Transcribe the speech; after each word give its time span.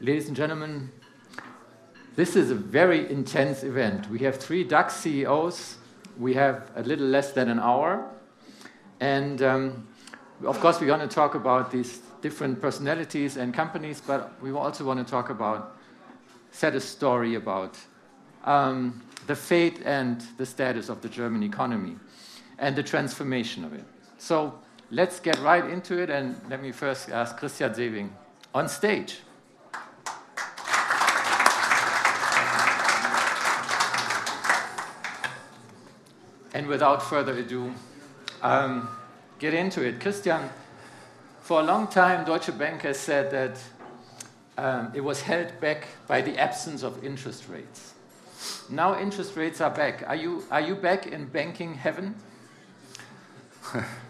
Ladies 0.00 0.28
and 0.28 0.36
gentlemen, 0.36 0.92
this 2.14 2.36
is 2.36 2.52
a 2.52 2.54
very 2.54 3.10
intense 3.10 3.64
event. 3.64 4.08
We 4.08 4.20
have 4.20 4.36
three 4.36 4.62
DAX 4.62 4.94
CEOs. 4.94 5.76
We 6.16 6.34
have 6.34 6.70
a 6.76 6.84
little 6.84 7.08
less 7.08 7.32
than 7.32 7.48
an 7.48 7.58
hour. 7.58 8.08
And 9.00 9.42
um, 9.42 9.88
of 10.44 10.60
course, 10.60 10.80
we're 10.80 10.86
going 10.86 11.00
to 11.00 11.12
talk 11.12 11.34
about 11.34 11.72
these 11.72 11.98
different 12.22 12.60
personalities 12.60 13.36
and 13.36 13.52
companies, 13.52 14.00
but 14.00 14.40
we 14.40 14.52
also 14.52 14.84
want 14.84 15.04
to 15.04 15.10
talk 15.10 15.30
about, 15.30 15.76
set 16.52 16.76
a 16.76 16.80
story 16.80 17.34
about 17.34 17.76
um, 18.44 19.02
the 19.26 19.34
fate 19.34 19.82
and 19.84 20.20
the 20.36 20.46
status 20.46 20.88
of 20.88 21.00
the 21.02 21.08
German 21.08 21.42
economy 21.42 21.96
and 22.60 22.76
the 22.76 22.84
transformation 22.84 23.64
of 23.64 23.72
it. 23.72 23.84
So 24.18 24.60
let's 24.92 25.18
get 25.18 25.40
right 25.40 25.68
into 25.68 26.00
it, 26.00 26.08
and 26.08 26.40
let 26.48 26.62
me 26.62 26.70
first 26.70 27.10
ask 27.10 27.36
Christian 27.36 27.74
Sewing 27.74 28.14
on 28.54 28.68
stage. 28.68 29.22
And 36.58 36.66
without 36.66 37.04
further 37.04 37.38
ado, 37.38 37.72
um, 38.42 38.88
get 39.38 39.54
into 39.54 39.80
it. 39.80 40.00
Christian, 40.00 40.50
for 41.40 41.60
a 41.60 41.62
long 41.62 41.86
time, 41.86 42.24
Deutsche 42.24 42.58
Bank 42.58 42.82
has 42.82 42.98
said 42.98 43.30
that 43.30 43.60
um, 44.60 44.90
it 44.92 45.02
was 45.02 45.22
held 45.22 45.60
back 45.60 45.86
by 46.08 46.20
the 46.20 46.36
absence 46.36 46.82
of 46.82 47.04
interest 47.04 47.48
rates. 47.48 47.94
Now 48.68 48.98
interest 48.98 49.36
rates 49.36 49.60
are 49.60 49.70
back. 49.70 50.02
Are 50.08 50.16
you, 50.16 50.42
are 50.50 50.60
you 50.60 50.74
back 50.74 51.06
in 51.06 51.26
banking 51.26 51.74
heaven? 51.74 52.16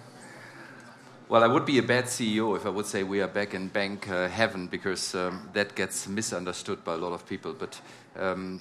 Well, 1.30 1.44
I 1.44 1.46
would 1.46 1.66
be 1.66 1.76
a 1.76 1.82
bad 1.82 2.06
CEO 2.06 2.56
if 2.56 2.64
I 2.64 2.70
would 2.70 2.86
say 2.86 3.02
we 3.02 3.20
are 3.20 3.28
back 3.28 3.52
in 3.52 3.68
bank 3.68 4.08
uh, 4.08 4.28
heaven 4.28 4.66
because 4.66 5.14
um, 5.14 5.50
that 5.52 5.74
gets 5.74 6.08
misunderstood 6.08 6.82
by 6.84 6.94
a 6.94 6.96
lot 6.96 7.12
of 7.12 7.26
people. 7.26 7.52
But 7.52 7.78
um, 8.16 8.60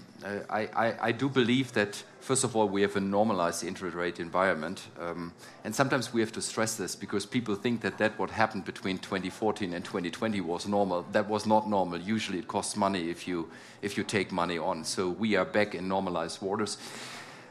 I, 0.50 0.68
I, 0.76 0.96
I, 1.02 1.12
do 1.14 1.30
believe 1.30 1.72
that, 1.74 2.04
first 2.20 2.44
of 2.44 2.58
all, 2.58 2.68
we 2.68 2.82
have 2.82 2.98
a 2.98 3.00
normalized 3.00 3.64
interest 3.64 3.96
rate 3.96 4.20
environment. 4.20 4.82
Um, 5.00 5.32
and 5.64 5.74
sometimes 5.74 6.12
we 6.12 6.20
have 6.20 6.34
to 6.34 6.42
stress 6.42 6.76
this 6.76 6.94
because 6.94 7.26
people 7.26 7.56
think 7.56 7.80
that 7.84 7.98
that 8.00 8.20
what 8.20 8.32
happened 8.32 8.66
between 8.66 8.98
2014 8.98 9.72
and 9.74 9.86
2020 9.86 10.42
was 10.42 10.68
normal. 10.68 11.06
That 11.14 11.30
was 11.30 11.46
not 11.46 11.70
normal. 11.70 12.02
Usually 12.02 12.40
it 12.40 12.50
costs 12.50 12.76
money 12.76 13.10
if 13.10 13.30
you, 13.30 13.50
if 13.82 13.98
you 13.98 14.04
take 14.04 14.34
money 14.34 14.58
on. 14.58 14.84
So 14.84 15.08
we 15.08 15.38
are 15.38 15.46
back 15.46 15.74
in 15.74 15.88
normalized 15.88 16.42
waters. 16.42 16.78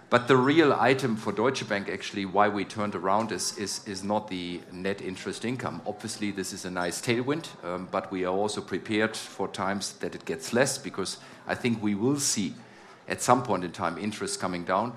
But 0.09 0.29
the 0.29 0.37
real 0.37 0.73
item 0.73 1.17
for 1.17 1.33
Deutsche 1.33 1.69
Bank, 1.69 1.89
actually, 1.89 2.27
why 2.27 2.49
we 2.49 2.65
turned 2.65 2.95
around 2.95 3.33
is, 3.33 3.59
is, 3.59 4.05
not 4.05 4.29
the 4.29 4.61
net 4.71 5.03
interest 5.03 5.45
income. 5.45 5.83
Obviously, 5.85 6.31
this 6.31 6.53
is 6.53 6.65
a 6.65 6.71
nice 6.71 7.01
tailwind, 7.03 7.49
um, 7.65 7.89
but 7.91 8.12
we 8.12 8.25
are 8.25 8.33
also 8.33 8.61
prepared 8.61 9.17
for 9.17 9.49
times 9.49 9.95
that 9.95 10.15
it 10.15 10.25
gets 10.25 10.53
less 10.53 10.79
because 10.79 11.19
I 11.49 11.57
think 11.57 11.83
we 11.83 11.97
will 11.97 12.21
see 12.21 12.55
at 13.09 13.21
some 13.21 13.43
point 13.43 13.65
in 13.65 13.73
time 13.73 13.99
interest 13.99 14.39
coming 14.39 14.65
down. 14.65 14.93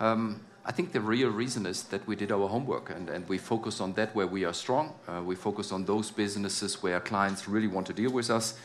Um, 0.00 0.40
I 0.64 0.72
think 0.72 0.92
the 0.92 1.02
real 1.02 1.28
reason 1.28 1.66
is 1.66 1.82
that 1.84 2.06
we 2.06 2.16
did 2.16 2.32
our 2.32 2.48
homework 2.48 2.88
and, 2.88 3.10
and 3.10 3.28
we 3.28 3.36
focus 3.36 3.80
on 3.82 3.92
that 3.92 4.14
where 4.14 4.26
we 4.26 4.46
are 4.46 4.54
strong. 4.54 4.94
Uh, 5.06 5.22
we 5.22 5.34
focus 5.34 5.70
on 5.70 5.84
those 5.84 6.10
businesses 6.10 6.82
where 6.82 6.98
clients 7.00 7.46
really 7.46 7.68
want 7.68 7.86
to 7.88 7.92
deal 7.92 8.10
with 8.10 8.30
us 8.30 8.58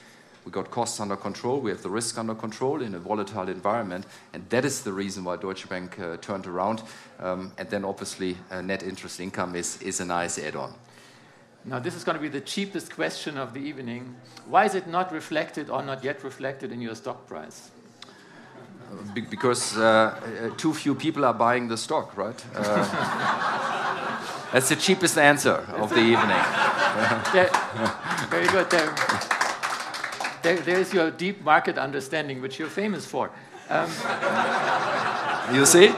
we 0.46 0.52
got 0.52 0.72
costs 0.72 1.00
under 1.00 1.16
control. 1.16 1.60
We 1.60 1.70
have 1.70 1.84
the 1.84 1.90
risk 1.90 2.18
under 2.18 2.34
control 2.34 2.82
in 2.82 2.96
a 2.96 3.00
volatile 3.00 3.48
environment. 3.48 4.06
And 4.34 4.50
that 4.50 4.66
is 4.66 4.82
the 4.82 4.92
reason 4.92 5.24
why 5.24 5.38
Deutsche 5.38 5.70
Bank 5.70 6.00
uh, 6.00 6.18
turned 6.18 6.48
around. 6.48 6.82
Um, 7.20 7.52
and 7.58 7.70
then 7.70 7.86
obviously, 7.86 8.38
uh, 8.50 8.62
net 8.62 8.82
interest 8.82 9.20
income 9.20 9.56
is, 9.56 9.80
is 9.82 10.00
a 10.00 10.06
nice 10.06 10.40
add 10.40 10.56
on. 10.56 10.74
Now, 11.64 11.78
this 11.78 11.94
is 11.94 12.04
going 12.04 12.16
to 12.16 12.22
be 12.22 12.28
the 12.28 12.42
cheapest 12.42 12.96
question 12.96 13.38
of 13.38 13.54
the 13.54 13.60
evening. 13.60 14.16
Why 14.48 14.66
is 14.66 14.74
it 14.74 14.88
not 14.88 15.12
reflected 15.12 15.70
or 15.70 15.84
not 15.84 16.04
yet 16.04 16.24
reflected 16.24 16.72
in 16.72 16.82
your 16.82 16.96
stock 16.96 17.28
price? 17.28 17.70
Be 19.14 19.22
because 19.22 19.78
uh, 19.78 19.84
uh 19.84 20.50
too 20.58 20.74
few 20.74 20.96
people 20.96 21.24
are 21.24 21.34
buying 21.34 21.70
the 21.70 21.78
stock, 21.78 22.18
right? 22.18 22.46
Uh, 22.54 22.84
that's 24.52 24.68
the 24.68 24.76
cheapest 24.76 25.18
answer 25.18 25.66
of 25.78 25.92
the 25.92 26.02
evening. 26.02 26.44
very 28.30 28.48
good. 28.48 28.70
There 28.70 29.41
there, 30.42 30.58
there's 30.58 30.94
your 30.94 31.12
deep 31.12 31.44
market 31.44 31.78
understanding, 31.78 32.42
which 32.42 32.60
you're 32.60 32.70
famous 32.70 33.06
for. 33.06 33.32
Um, 33.70 33.90
you 35.54 35.66
see? 35.66 35.94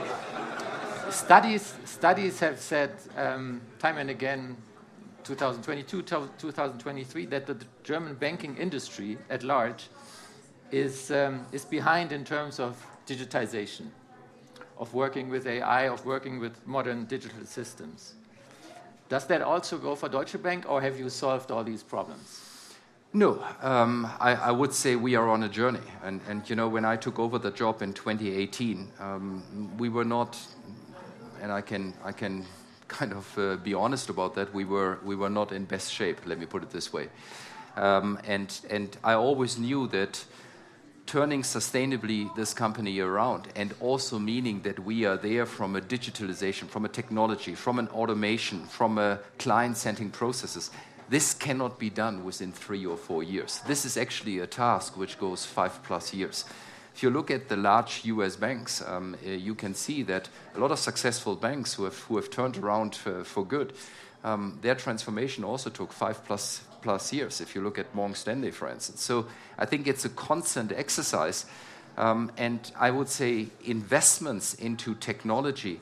Studies, 1.09 1.76
studies 1.86 2.40
have 2.40 2.59
said 2.59 2.92
um, 3.18 3.62
time 3.80 3.98
and 3.98 4.09
again, 4.09 4.58
2022, 5.24 6.02
2023, 6.02 7.26
that 7.28 7.46
the 7.46 7.58
German 7.84 8.16
banking 8.16 8.58
industry 8.58 9.18
at 9.30 9.44
large 9.44 9.88
is, 10.72 11.12
um, 11.12 11.46
is 11.52 11.64
behind 11.64 12.12
in 12.12 12.25
terms 12.25 12.60
of 12.60 12.84
digitization, 13.08 13.88
of 14.78 14.94
working 14.94 15.30
with 15.30 15.48
AI, 15.48 15.88
of 15.88 16.06
working 16.06 16.40
with 16.40 16.66
modern 16.68 17.06
digital 17.06 17.46
systems. 17.46 18.16
Does 19.08 19.28
that 19.28 19.42
also 19.42 19.78
go 19.78 19.96
for 19.96 20.10
Deutsche 20.10 20.42
Bank, 20.42 20.66
or 20.68 20.81
have 20.81 21.00
you 21.00 21.10
solved 21.10 21.52
all 21.52 21.64
these 21.64 21.84
problems? 21.84 22.53
No, 23.16 23.44
um, 23.62 24.09
I, 24.19 24.34
I, 24.34 24.51
would 24.51 24.74
say 24.74 24.96
we 24.96 25.13
are 25.13 25.29
on 25.29 25.44
a 25.44 25.50
journey. 25.50 25.85
And, 26.03 26.19
and, 26.28 26.50
you 26.50 26.56
know, 26.56 26.68
when 26.68 26.84
I 26.84 26.96
took 26.96 27.19
over 27.19 27.38
the 27.38 27.51
job 27.51 27.84
in 27.84 27.94
2018, 27.94 28.91
um, 29.00 29.78
we 29.78 29.88
were 29.88 30.03
not, 30.03 30.35
and 31.40 31.51
I 31.51 31.62
can, 31.62 31.94
I 32.03 32.12
can 32.12 32.44
kind 32.88 33.13
of 33.13 33.38
uh, 33.38 33.57
be 33.57 33.75
honest 33.75 34.09
about 34.09 34.34
that, 34.34 34.51
we 34.51 34.66
were, 34.66 34.97
we 35.06 35.16
were 35.16 35.29
not 35.29 35.51
in 35.51 35.66
best 35.66 35.94
shape, 35.94 36.25
let 36.25 36.40
me 36.40 36.47
put 36.47 36.63
it 36.63 36.72
this 36.72 36.91
way. 36.91 37.09
Um, 37.75 38.18
and, 38.25 38.59
and 38.72 38.97
I 39.03 39.13
always 39.13 39.59
knew 39.59 39.88
that 39.90 40.25
turning 41.06 41.44
sustainably 41.44 42.34
this 42.35 42.51
company 42.51 43.00
around 43.00 43.47
and 43.56 43.75
also 43.80 44.18
meaning 44.18 44.62
that 44.62 44.80
we 44.80 45.06
are 45.06 45.18
there 45.18 45.45
from 45.45 45.75
a 45.75 45.81
digitalization, 45.81 46.68
from 46.68 46.84
a 46.84 46.90
technology, 46.90 47.53
from 47.53 47.78
an 47.78 47.88
automation, 47.90 48.66
from 48.66 48.97
a 48.97 49.19
client-centering 49.38 50.09
processes, 50.09 50.72
this 51.13 51.35
cannot 51.35 51.78
be 51.78 51.91
done 51.91 52.24
within 52.24 52.51
three 52.51 52.88
or 52.88 52.97
four 52.97 53.22
years. 53.22 53.62
This 53.68 53.85
is 53.85 53.97
actually 53.97 54.40
a 54.40 54.47
task 54.47 54.97
which 54.97 55.19
goes 55.19 55.46
five 55.46 55.84
plus 55.84 56.12
years. 56.12 56.44
If 56.96 57.03
you 57.03 57.12
look 57.12 57.29
at 57.29 57.50
the 57.50 57.56
large 57.56 58.03
US 58.06 58.35
banks, 58.35 58.81
um, 58.81 59.16
uh, 59.24 59.29
you 59.29 59.53
can 59.53 59.75
see 59.75 60.01
that 60.03 60.28
a 60.56 60.59
lot 60.59 60.72
of 60.72 60.79
successful 60.79 61.35
banks 61.35 61.75
who 61.75 61.84
have, 61.84 62.00
who 62.00 62.16
have 62.16 62.31
turned 62.31 62.57
around 62.57 62.96
for, 62.96 63.46
good, 63.46 63.74
um, 64.24 64.57
their 64.63 64.74
transformation 64.74 65.44
also 65.44 65.69
took 65.69 65.94
five 65.94 66.25
plus, 66.25 66.62
plus 66.81 67.13
years, 67.13 67.41
if 67.41 67.53
you 67.53 67.62
look 67.62 67.78
at 67.78 67.94
Morgan 67.94 68.16
Stanley, 68.16 68.50
for 68.50 68.68
instance. 68.68 69.03
So 69.03 69.28
I 69.59 69.66
think 69.68 69.88
it's 69.88 70.06
a 70.06 70.09
constant 70.09 70.72
exercise. 70.72 71.45
Um, 71.95 72.31
and 72.38 72.72
I 72.75 72.90
would 72.90 73.09
say 73.09 73.50
investments 73.63 74.56
into 74.56 74.95
technology, 74.95 75.80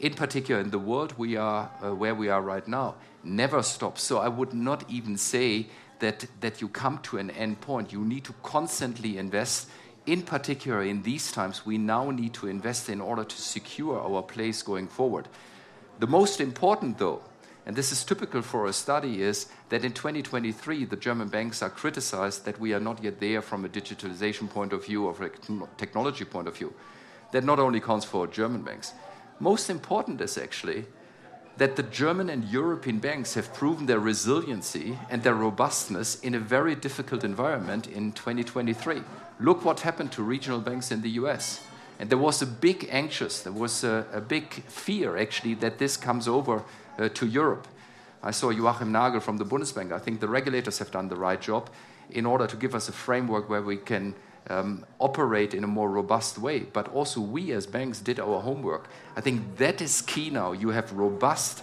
in 0.00 0.14
particular 0.14 0.60
in 0.60 0.70
the 0.70 0.78
world 0.78 1.14
we 1.18 1.36
are, 1.36 1.70
uh, 1.82 1.94
where 1.94 2.14
we 2.14 2.28
are 2.28 2.42
right 2.42 2.66
now, 2.66 2.96
never 3.22 3.62
stops. 3.62 4.02
So 4.02 4.18
I 4.18 4.28
would 4.28 4.52
not 4.52 4.88
even 4.90 5.16
say 5.16 5.66
that, 6.00 6.26
that 6.40 6.60
you 6.60 6.68
come 6.68 6.98
to 7.04 7.18
an 7.18 7.30
end 7.30 7.60
point. 7.60 7.92
You 7.92 8.04
need 8.04 8.24
to 8.24 8.34
constantly 8.42 9.18
invest. 9.18 9.68
In 10.06 10.22
particular, 10.22 10.82
in 10.82 11.02
these 11.02 11.32
times, 11.32 11.64
we 11.64 11.78
now 11.78 12.10
need 12.10 12.34
to 12.34 12.48
invest 12.48 12.88
in 12.88 13.00
order 13.00 13.24
to 13.24 13.36
secure 13.40 13.98
our 13.98 14.22
place 14.22 14.62
going 14.62 14.86
forward. 14.86 15.28
The 16.00 16.06
most 16.06 16.40
important, 16.40 16.98
though, 16.98 17.22
and 17.66 17.74
this 17.74 17.90
is 17.90 18.04
typical 18.04 18.42
for 18.42 18.66
a 18.66 18.72
study, 18.72 19.22
is 19.22 19.46
that 19.70 19.84
in 19.84 19.92
2023, 19.92 20.84
the 20.84 20.96
German 20.96 21.28
banks 21.28 21.62
are 21.62 21.70
criticized 21.70 22.44
that 22.44 22.60
we 22.60 22.74
are 22.74 22.80
not 22.80 23.02
yet 23.02 23.20
there 23.20 23.40
from 23.40 23.64
a 23.64 23.68
digitalization 23.68 24.50
point 24.50 24.74
of 24.74 24.84
view 24.84 25.06
or 25.06 25.24
a 25.24 25.30
technology 25.78 26.26
point 26.26 26.48
of 26.48 26.58
view. 26.58 26.74
That 27.32 27.44
not 27.44 27.58
only 27.58 27.80
counts 27.80 28.04
for 28.04 28.26
German 28.26 28.62
banks. 28.62 28.92
Most 29.40 29.68
important 29.68 30.20
is 30.20 30.38
actually 30.38 30.86
that 31.56 31.76
the 31.76 31.82
German 31.82 32.30
and 32.30 32.44
European 32.44 32.98
banks 32.98 33.34
have 33.34 33.52
proven 33.54 33.86
their 33.86 34.00
resiliency 34.00 34.98
and 35.08 35.22
their 35.22 35.34
robustness 35.34 36.20
in 36.20 36.34
a 36.34 36.38
very 36.38 36.74
difficult 36.74 37.22
environment 37.22 37.86
in 37.86 38.12
2023. 38.12 39.02
Look 39.40 39.64
what 39.64 39.80
happened 39.80 40.10
to 40.12 40.22
regional 40.22 40.60
banks 40.60 40.90
in 40.90 41.02
the 41.02 41.10
US. 41.10 41.60
And 41.98 42.10
there 42.10 42.18
was 42.18 42.42
a 42.42 42.46
big 42.46 42.88
anxious, 42.90 43.42
there 43.42 43.52
was 43.52 43.84
a, 43.84 44.06
a 44.12 44.20
big 44.20 44.52
fear 44.64 45.16
actually 45.16 45.54
that 45.54 45.78
this 45.78 45.96
comes 45.96 46.26
over 46.26 46.64
uh, 46.98 47.08
to 47.10 47.26
Europe. 47.26 47.68
I 48.22 48.32
saw 48.32 48.50
Joachim 48.50 48.90
Nagel 48.90 49.20
from 49.20 49.36
the 49.36 49.44
Bundesbank. 49.44 49.92
I 49.92 49.98
think 49.98 50.20
the 50.20 50.28
regulators 50.28 50.78
have 50.78 50.90
done 50.90 51.08
the 51.08 51.16
right 51.16 51.40
job 51.40 51.70
in 52.10 52.26
order 52.26 52.46
to 52.46 52.56
give 52.56 52.74
us 52.74 52.88
a 52.88 52.92
framework 52.92 53.48
where 53.48 53.62
we 53.62 53.76
can 53.76 54.14
um, 54.50 54.84
operate 54.98 55.54
in 55.54 55.64
a 55.64 55.66
more 55.66 55.90
robust 55.90 56.38
way. 56.38 56.60
But 56.60 56.88
also, 56.88 57.20
we 57.20 57.52
as 57.52 57.66
banks 57.66 58.00
did 58.00 58.20
our 58.20 58.40
homework. 58.40 58.88
I 59.16 59.20
think 59.20 59.56
that 59.56 59.80
is 59.80 60.02
key 60.02 60.30
now. 60.30 60.52
You 60.52 60.70
have 60.70 60.92
robust, 60.92 61.62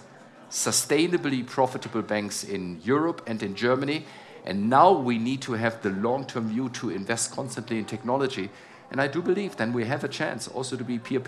sustainably 0.50 1.46
profitable 1.46 2.02
banks 2.02 2.44
in 2.44 2.80
Europe 2.82 3.22
and 3.26 3.42
in 3.42 3.54
Germany. 3.54 4.04
And 4.44 4.68
now 4.68 4.92
we 4.92 5.18
need 5.18 5.40
to 5.42 5.52
have 5.52 5.82
the 5.82 5.90
long 5.90 6.26
term 6.26 6.48
view 6.48 6.68
to 6.70 6.90
invest 6.90 7.30
constantly 7.32 7.78
in 7.78 7.84
technology. 7.84 8.50
And 8.90 9.00
I 9.00 9.06
do 9.06 9.22
believe 9.22 9.56
then 9.56 9.72
we 9.72 9.84
have 9.84 10.04
a 10.04 10.08
chance 10.08 10.48
also 10.48 10.76
to 10.76 10.84
be 10.84 10.98
peer 10.98 11.20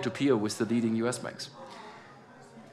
to 0.00 0.10
peer 0.10 0.36
with 0.36 0.58
the 0.58 0.64
leading 0.64 0.96
US 0.96 1.18
banks. 1.18 1.50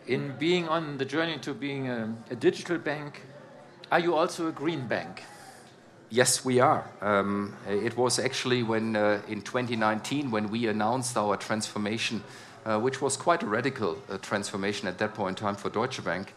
In 0.07 0.35
being 0.39 0.67
on 0.67 0.97
the 0.97 1.05
journey 1.05 1.37
to 1.39 1.53
being 1.53 1.89
a, 1.89 2.15
a 2.31 2.35
digital 2.35 2.77
bank, 2.77 3.21
are 3.91 3.99
you 3.99 4.15
also 4.15 4.47
a 4.47 4.51
green 4.51 4.87
bank? 4.87 5.23
Yes, 6.11 6.43
we 6.43 6.59
are. 6.59 6.89
Um, 7.01 7.55
it 7.67 7.95
was 7.95 8.17
actually 8.17 8.63
when 8.63 8.95
uh, 8.95 9.21
in 9.27 9.43
2019 9.43 10.31
when 10.31 10.49
we 10.49 10.65
announced 10.65 11.15
our 11.15 11.37
transformation, 11.37 12.23
uh, 12.65 12.79
which 12.79 12.99
was 12.99 13.15
quite 13.15 13.43
a 13.43 13.45
radical 13.45 13.95
uh, 14.09 14.17
transformation 14.17 14.87
at 14.87 14.97
that 14.97 15.13
point 15.13 15.37
in 15.39 15.45
time 15.45 15.55
for 15.55 15.69
Deutsche 15.69 16.03
Bank. 16.03 16.33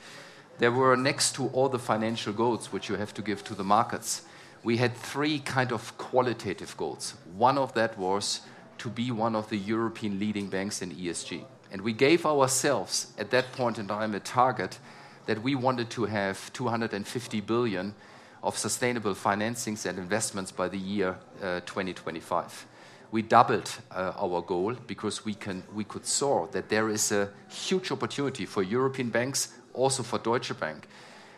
There 0.59 0.73
were 0.73 0.95
next 0.95 1.35
to 1.37 1.47
all 1.49 1.71
the 1.71 1.79
financial 1.79 2.35
goals 2.35 2.71
which 2.71 2.91
you 2.91 2.97
have 2.97 3.15
to 3.15 3.23
give 3.23 3.43
to 3.45 3.55
the 3.55 3.65
markets, 3.65 4.23
we 4.63 4.77
had 4.77 4.95
three 4.95 5.39
kind 5.39 5.73
of 5.73 5.97
qualitative 5.97 6.77
goals. 6.77 7.15
One 7.35 7.57
of 7.57 7.73
that 7.73 7.97
was 7.97 8.43
to 8.79 8.91
be 8.91 9.11
one 9.11 9.35
of 9.35 9.49
the 9.49 9.57
European 9.57 10.19
leading 10.19 10.49
banks 10.49 10.83
in 10.83 10.91
ESG. 10.91 11.45
And 11.73 11.81
we 11.81 11.95
gave 11.95 12.27
ourselves 12.27 13.13
at 13.19 13.31
that 13.31 13.53
point 13.53 13.79
in 13.79 13.89
time 13.89 14.15
a 14.15 14.21
target 14.21 14.79
that 15.25 15.43
we 15.43 15.55
wanted 15.55 15.89
to 15.91 16.05
have 16.05 16.53
250 16.53 17.41
billion 17.41 17.95
of 18.43 18.59
sustainable 18.59 19.15
financings 19.15 19.87
and 19.87 19.99
investments 19.99 20.51
by 20.51 20.69
the 20.69 20.79
year 20.79 21.17
uh, 21.43 21.61
2025. 21.61 22.67
We 23.13 23.23
doubled 23.23 23.71
uh, 23.91 24.13
our 24.17 24.41
goal 24.41 24.75
because 24.87 25.25
we, 25.25 25.35
can, 25.35 25.63
we 25.75 25.85
could 25.85 26.07
saw 26.07 26.47
that 26.49 26.69
there 26.69 26.89
is 26.89 27.13
a 27.13 27.29
huge 27.49 27.93
opportunity 27.93 28.47
for 28.47 28.63
European 28.63 29.11
banks, 29.11 29.55
also 29.75 30.03
for 30.03 30.19
Deutsche 30.19 30.59
Bank. 30.59 30.89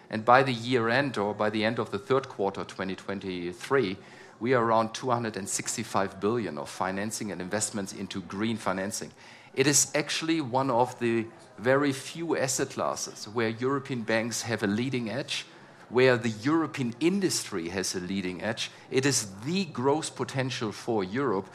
And 0.08 0.24
by 0.24 0.42
the 0.42 0.52
year 0.52 0.88
end 0.88 1.18
or 1.18 1.34
by 1.34 1.50
the 1.50 1.64
end 1.64 1.78
of 1.78 1.90
the 1.90 1.98
third 1.98 2.28
quarter 2.28 2.62
2023, 2.62 3.96
we 4.40 4.54
are 4.54 4.64
around 4.64 4.94
265 4.94 6.20
billion 6.20 6.58
of 6.58 6.68
financing 6.68 7.32
and 7.32 7.40
investments 7.40 7.92
into 7.92 8.20
green 8.22 8.56
financing. 8.56 9.10
It 9.54 9.66
is 9.66 9.90
actually 9.94 10.40
one 10.40 10.70
of 10.70 10.98
the 11.00 11.26
very 11.58 11.92
few 11.92 12.36
asset 12.36 12.70
classes 12.70 13.26
where 13.28 13.48
European 13.48 14.02
banks 14.02 14.42
have 14.42 14.62
a 14.62 14.66
leading 14.66 15.10
edge 15.10 15.46
where 15.94 16.16
the 16.16 16.34
European 16.42 16.92
industry 16.98 17.68
has 17.68 17.94
a 17.94 18.00
leading 18.00 18.42
edge. 18.42 18.68
It 18.90 19.06
is 19.06 19.28
the 19.46 19.64
growth 19.66 20.16
potential 20.16 20.72
for 20.72 21.04
Europe, 21.04 21.46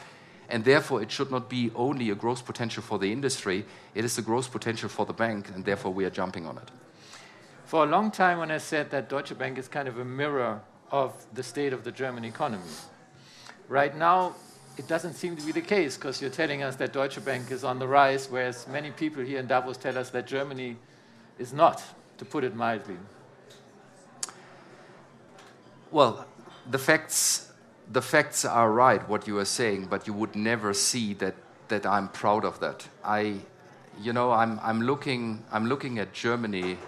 and 0.48 0.64
therefore 0.64 1.02
it 1.02 1.12
should 1.12 1.30
not 1.30 1.50
be 1.50 1.70
only 1.74 2.08
a 2.08 2.14
growth 2.14 2.46
potential 2.46 2.82
for 2.82 2.98
the 2.98 3.12
industry, 3.12 3.66
it 3.94 4.02
is 4.02 4.16
a 4.16 4.22
growth 4.22 4.50
potential 4.50 4.88
for 4.88 5.04
the 5.04 5.12
bank, 5.12 5.50
and 5.54 5.62
therefore 5.66 5.92
we 5.92 6.06
are 6.06 6.10
jumping 6.10 6.46
on 6.46 6.56
it. 6.56 6.70
For 7.66 7.84
a 7.84 7.86
long 7.86 8.10
time, 8.10 8.38
when 8.38 8.50
I 8.50 8.56
said 8.56 8.90
that 8.92 9.10
Deutsche 9.10 9.36
Bank 9.36 9.58
is 9.58 9.68
kind 9.68 9.86
of 9.86 9.98
a 9.98 10.06
mirror 10.06 10.62
of 10.90 11.12
the 11.34 11.42
state 11.42 11.74
of 11.74 11.84
the 11.84 11.92
German 11.92 12.24
economy, 12.24 12.72
right 13.68 13.94
now 13.94 14.34
it 14.78 14.88
doesn't 14.88 15.12
seem 15.12 15.36
to 15.36 15.44
be 15.44 15.52
the 15.52 15.60
case 15.60 15.98
because 15.98 16.22
you're 16.22 16.30
telling 16.30 16.62
us 16.62 16.76
that 16.76 16.94
Deutsche 16.94 17.22
Bank 17.22 17.50
is 17.50 17.62
on 17.62 17.78
the 17.78 17.86
rise, 17.86 18.30
whereas 18.30 18.66
many 18.68 18.90
people 18.90 19.22
here 19.22 19.38
in 19.38 19.46
Davos 19.46 19.76
tell 19.76 19.98
us 19.98 20.08
that 20.10 20.26
Germany 20.26 20.78
is 21.38 21.52
not, 21.52 21.82
to 22.16 22.24
put 22.24 22.42
it 22.42 22.56
mildly. 22.56 22.96
Well, 25.92 26.24
the 26.70 26.78
facts, 26.78 27.50
the 27.90 28.00
facts 28.00 28.44
are 28.44 28.70
right, 28.70 29.08
what 29.08 29.26
you 29.26 29.38
are 29.38 29.44
saying, 29.44 29.86
but 29.86 30.06
you 30.06 30.12
would 30.12 30.36
never 30.36 30.72
see 30.72 31.14
that, 31.14 31.34
that 31.66 31.84
I'm 31.84 32.08
proud 32.08 32.44
of 32.44 32.60
that. 32.60 32.86
I, 33.04 33.40
you 34.00 34.12
know, 34.12 34.30
I'm, 34.30 34.60
I'm, 34.62 34.82
looking, 34.82 35.42
I'm 35.50 35.66
looking 35.66 35.98
at 35.98 36.12
Germany, 36.12 36.78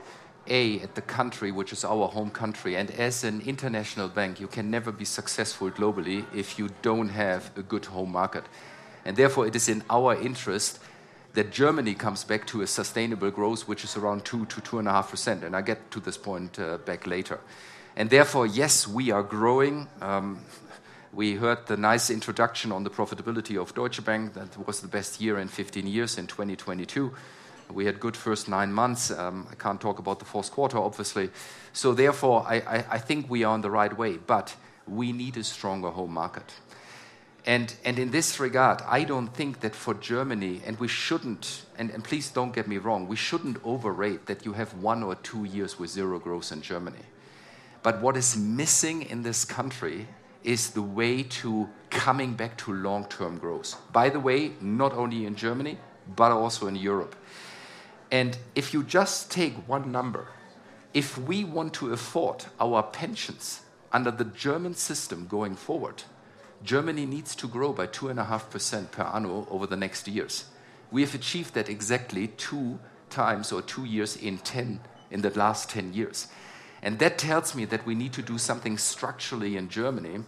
A, 0.47 0.81
at 0.83 0.95
the 0.95 1.03
country, 1.03 1.51
which 1.51 1.73
is 1.73 1.85
our 1.85 2.07
home 2.07 2.31
country, 2.31 2.77
and 2.77 2.93
as 2.93 3.25
an 3.25 3.41
international 3.41 4.07
bank, 4.07 4.39
you 4.39 4.47
can 4.47 4.71
never 4.71 4.93
be 4.93 5.05
successful 5.05 5.69
globally 5.69 6.25
if 6.33 6.57
you 6.57 6.69
don't 6.83 7.09
have 7.09 7.51
a 7.57 7.63
good 7.63 7.87
home 7.87 8.13
market. 8.13 8.45
And 9.05 9.17
therefore, 9.17 9.49
it 9.49 9.57
is 9.57 9.69
in 9.69 9.83
our 9.91 10.15
interest 10.15 10.79
that 11.35 11.51
Germany 11.51 11.95
comes 11.95 12.23
back 12.23 12.47
to 12.47 12.63
a 12.63 12.69
sustainable 12.69 13.33
growth, 13.33 13.67
which 13.67 13.83
is 13.83 13.97
around 13.97 14.25
2 14.25 14.47
to 14.47 14.61
2.5%. 14.61 15.43
And 15.43 15.57
I 15.57 15.63
get 15.63 15.91
to 15.91 15.99
this 15.99 16.17
point 16.17 16.57
uh, 16.61 16.79
back 16.79 17.05
later. 17.05 17.41
And 17.97 18.09
therefore, 18.11 18.47
yes, 18.47 18.89
we 18.89 19.11
are 19.11 19.23
growing. 19.23 19.89
Um, 20.01 20.41
we 21.13 21.35
heard 21.35 21.67
the 21.67 21.77
nice 21.77 22.09
introduction 22.09 22.73
on 22.73 22.85
the 22.85 22.91
profitability 22.91 23.61
of 23.61 23.75
Deutsche 23.75 24.03
Bank. 24.05 24.33
That 24.35 24.67
was 24.67 24.81
the 24.81 24.89
best 24.89 25.21
year 25.21 25.39
in 25.39 25.49
15 25.49 25.87
years 25.87 26.17
in 26.17 26.27
2022. 26.27 27.13
We 27.71 27.85
had 27.85 28.01
good 28.01 28.17
first 28.17 28.49
nine 28.49 28.73
months. 28.73 29.11
Um, 29.11 29.47
I 29.51 29.55
can't 29.55 29.81
talk 29.81 29.99
about 29.99 30.19
the 30.19 30.25
fourth 30.25 30.51
quarter, 30.51 30.79
obviously. 30.79 31.31
So 31.73 31.93
therefore, 31.93 32.45
I, 32.47 32.57
I, 32.61 32.85
I, 32.93 32.99
think 32.99 33.31
we 33.31 33.45
are 33.45 33.53
on 33.53 33.61
the 33.61 33.71
right 33.71 33.97
way. 33.97 34.17
But 34.17 34.55
we 34.87 35.13
need 35.13 35.37
a 35.37 35.45
stronger 35.45 35.91
home 35.91 36.13
market. 36.13 36.55
And, 37.45 37.75
and 37.85 37.99
in 37.99 38.11
this 38.11 38.39
regard, 38.39 38.83
I 38.87 39.05
don't 39.05 39.35
think 39.35 39.61
that 39.61 39.75
for 39.75 39.95
Germany, 39.95 40.63
and 40.65 40.79
we 40.79 40.87
shouldn't, 40.87 41.67
and, 41.77 41.91
and 41.91 42.05
please 42.05 42.31
don't 42.31 42.55
get 42.55 42.69
me 42.69 42.79
wrong, 42.79 43.09
we 43.09 43.17
shouldn't 43.17 43.59
overrate 43.65 44.27
that 44.27 44.45
you 44.45 44.53
have 44.53 44.75
one 44.75 45.03
or 45.03 45.17
two 45.17 45.45
years 45.45 45.79
with 45.79 45.91
zero 45.91 46.19
growth 46.21 46.53
in 46.53 46.63
Germany. 46.63 47.05
But 47.83 48.01
what 48.01 48.17
is 48.17 48.37
missing 48.37 49.03
in 49.03 49.23
this 49.23 49.45
country 49.45 50.07
is 50.45 50.71
the 50.71 50.83
way 50.83 51.23
to 51.23 51.69
coming 51.91 52.35
back 52.35 52.57
to 52.59 52.73
long 52.73 53.07
term 53.07 53.39
growth. 53.39 53.77
By 53.93 54.09
the 54.09 54.21
way, 54.21 54.53
not 54.61 54.93
only 54.93 55.25
in 55.27 55.37
Germany, 55.37 55.79
but 56.17 56.33
also 56.33 56.67
in 56.67 56.77
Europe. 56.77 57.15
And 58.11 58.37
if 58.55 58.75
you 58.75 58.83
just 58.83 59.31
take 59.31 59.55
one 59.69 59.91
number, 59.91 60.29
if 60.93 61.17
we 61.17 61.45
want 61.45 61.73
to 61.75 61.93
afford 61.93 62.45
our 62.61 62.83
pensions 62.83 63.63
under 63.93 64.11
the 64.11 64.25
German 64.25 64.75
system 64.75 65.27
going 65.27 65.57
forward, 65.57 66.03
Germany 66.63 67.07
needs 67.07 67.35
to 67.37 67.49
grow 67.49 67.73
by 67.73 67.87
2.5% 67.87 68.91
per 68.91 69.03
annum 69.03 69.47
over 69.51 69.67
the 69.67 69.77
next 69.77 70.07
years. 70.07 70.45
We 70.91 71.01
have 71.01 71.15
achieved 71.15 71.55
that 71.55 71.69
exactly 71.69 72.29
two 72.29 72.79
times 73.11 73.51
or 73.53 73.63
two 73.63 73.85
years 73.85 74.17
in 74.17 74.39
10 74.39 74.81
in 75.11 75.23
the 75.23 75.31
last 75.31 75.71
10 75.71 75.95
years. 75.95 76.29
And 76.83 76.99
that 76.99 77.17
tells 77.17 77.55
me 77.55 77.65
that 77.67 77.87
we 77.87 77.95
need 77.95 78.13
to 78.15 78.23
do 78.23 78.39
something 78.39 78.77
structurally 78.77 79.57
in 79.57 79.69
Germany, 79.69 80.25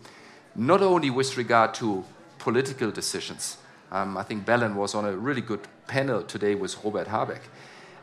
not 0.54 0.82
only 0.82 1.10
with 1.10 1.36
regard 1.36 1.74
to 1.74 2.04
political 2.38 2.90
decisions. 2.90 3.56
Um, 3.90 4.16
I 4.16 4.22
think 4.22 4.46
Belen 4.46 4.76
was 4.76 4.94
on 4.94 5.04
a 5.04 5.16
really 5.16 5.40
good 5.40 5.66
panel 5.86 6.22
today 6.22 6.54
with 6.54 6.76
Robert 6.84 7.08
Habeck. 7.08 7.42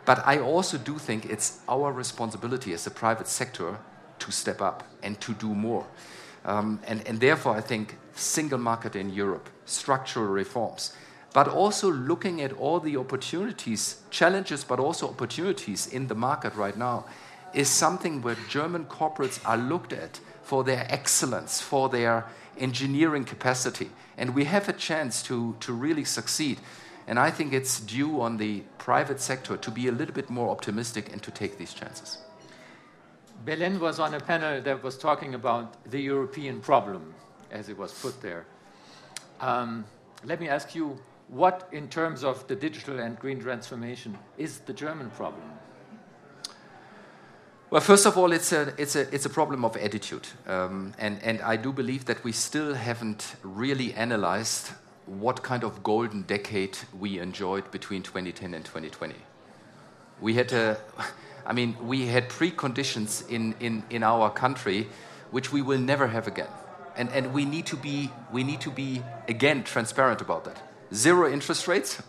But 0.06 0.26
I 0.26 0.40
also 0.40 0.78
do 0.78 0.98
think 0.98 1.26
it's 1.26 1.60
our 1.70 1.92
responsibility 1.92 2.74
as 2.74 2.88
a 2.88 2.92
private 2.92 3.28
sector 3.28 3.78
to 4.20 4.32
step 4.32 4.62
up 4.62 4.84
and 5.04 5.20
to 5.22 5.34
do 5.34 5.54
more. 5.54 5.86
Um, 6.44 6.80
and, 6.88 7.08
and 7.08 7.20
therefore, 7.20 7.56
I 7.56 7.62
think 7.62 7.98
single 8.16 8.58
market 8.58 8.96
in 8.96 9.10
Europe, 9.12 9.50
structural 9.66 10.28
reforms, 10.28 10.94
but 11.34 11.48
also 11.48 11.92
looking 11.92 12.42
at 12.42 12.52
all 12.54 12.80
the 12.80 12.98
opportunities, 12.98 14.02
challenges, 14.10 14.64
but 14.64 14.80
also 14.80 15.08
opportunities 15.08 15.88
in 15.88 16.08
the 16.08 16.16
market 16.16 16.56
right 16.56 16.76
now 16.76 17.06
is 17.54 17.70
something 17.70 18.22
where 18.22 18.38
German 18.50 18.86
corporates 18.86 19.40
are 19.46 19.58
looked 19.58 19.94
at 19.94 20.20
for 20.44 20.64
their 20.64 20.86
excellence, 20.90 21.62
for 21.62 21.90
their 21.90 22.26
engineering 22.58 23.26
capacity. 23.26 23.90
And 24.18 24.36
we 24.36 24.46
have 24.46 24.70
a 24.70 24.74
chance 24.74 25.24
to, 25.24 25.56
to 25.62 25.74
really 25.74 26.04
succeed. 26.04 26.60
And 27.08 27.18
I 27.20 27.32
think 27.32 27.54
it's 27.54 27.80
due 27.80 28.22
on 28.22 28.38
the 28.38 28.62
private 28.78 29.20
sector 29.20 29.58
to 29.58 29.72
be 29.72 29.88
a 29.88 29.92
little 29.92 30.14
bit 30.14 30.30
more 30.30 30.50
optimistic 30.50 31.12
and 31.12 31.22
to 31.24 31.32
take 31.32 31.58
these 31.58 31.74
chances. 31.74 32.20
Belen 33.44 33.80
was 33.80 34.00
on 34.00 34.14
a 34.14 34.20
panel 34.20 34.62
that 34.62 34.84
was 34.84 34.98
talking 34.98 35.34
about 35.34 35.84
the 35.90 36.00
European 36.00 36.62
problem, 36.62 37.14
as 37.50 37.70
it 37.70 37.78
was 37.78 37.92
put 37.94 38.22
there. 38.22 38.46
Um, 39.40 39.86
let 40.24 40.40
me 40.40 40.48
ask 40.48 40.76
you 40.76 41.00
what, 41.28 41.68
in 41.72 41.88
terms 41.88 42.24
of 42.24 42.46
the 42.48 42.56
digital 42.56 43.00
and 43.00 43.18
green 43.18 43.40
transformation, 43.40 44.18
is 44.38 44.60
the 44.60 44.74
German 44.74 45.10
problem? 45.12 45.42
Well, 47.72 47.80
first 47.80 48.06
of 48.06 48.18
all, 48.18 48.34
it's 48.34 48.52
a, 48.52 48.74
it's 48.78 48.98
a, 48.98 49.16
it's 49.16 49.26
a 49.26 49.30
problem 49.30 49.64
of 49.64 49.78
attitude. 49.78 50.28
Um, 50.46 50.94
and, 51.00 51.24
and 51.24 51.42
I 51.42 51.56
do 51.56 51.72
believe 51.72 52.04
that 52.04 52.22
we 52.22 52.34
still 52.34 52.74
haven't 52.74 53.36
really 53.44 53.94
analyzed 53.94 54.72
what 55.06 55.42
kind 55.42 55.64
of 55.64 55.82
golden 55.82 56.24
decade 56.24 56.78
we 57.00 57.18
enjoyed 57.18 57.72
between 57.72 58.04
2010 58.04 58.54
and 58.54 58.66
2020. 58.66 59.16
We 60.20 60.34
had 60.34 60.52
a, 60.52 60.82
I 61.46 61.54
mean, 61.54 61.78
we 61.88 62.08
had 62.08 62.28
preconditions 62.28 63.30
in, 63.30 63.56
in, 63.62 63.84
in 63.90 64.04
our 64.04 64.30
country 64.30 64.90
which 65.32 65.54
we 65.54 65.62
will 65.62 65.80
never 65.80 66.08
have 66.08 66.28
again. 66.28 66.50
And, 66.98 67.10
and 67.12 67.34
we, 67.34 67.46
need 67.46 67.68
to 67.68 67.78
be, 67.78 68.12
we 68.34 68.44
need 68.44 68.60
to 68.62 68.70
be, 68.70 69.02
again, 69.30 69.64
transparent 69.64 70.20
about 70.20 70.44
that. 70.44 70.62
Zero 70.94 71.32
interest 71.32 71.70
rates 71.70 72.04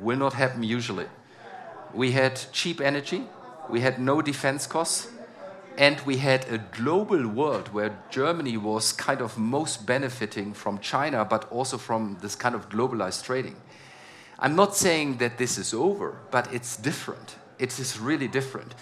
will 0.00 0.16
not 0.16 0.32
happen 0.32 0.62
usually. 0.62 1.08
We 1.92 2.12
had 2.12 2.40
cheap 2.52 2.80
energy, 2.80 3.26
we 3.70 3.80
had 3.80 3.98
no 3.98 4.22
defense 4.22 4.66
costs, 4.66 5.08
and 5.76 6.00
we 6.00 6.16
had 6.16 6.44
a 6.50 6.58
global 6.58 7.28
world 7.28 7.72
where 7.72 7.96
Germany 8.10 8.56
was 8.56 8.92
kind 8.92 9.20
of 9.20 9.38
most 9.38 9.86
benefiting 9.86 10.52
from 10.52 10.80
China, 10.80 11.24
but 11.24 11.50
also 11.52 11.78
from 11.78 12.18
this 12.20 12.34
kind 12.34 12.54
of 12.54 12.68
globalized 12.68 13.22
trading. 13.24 13.56
I'm 14.40 14.56
not 14.56 14.76
saying 14.76 15.18
that 15.18 15.38
this 15.38 15.56
is 15.56 15.72
over, 15.72 16.18
but 16.30 16.52
it's 16.52 16.76
different. 16.76 17.36
It 17.58 17.78
is 17.78 17.98
really 17.98 18.28
different. 18.28 18.74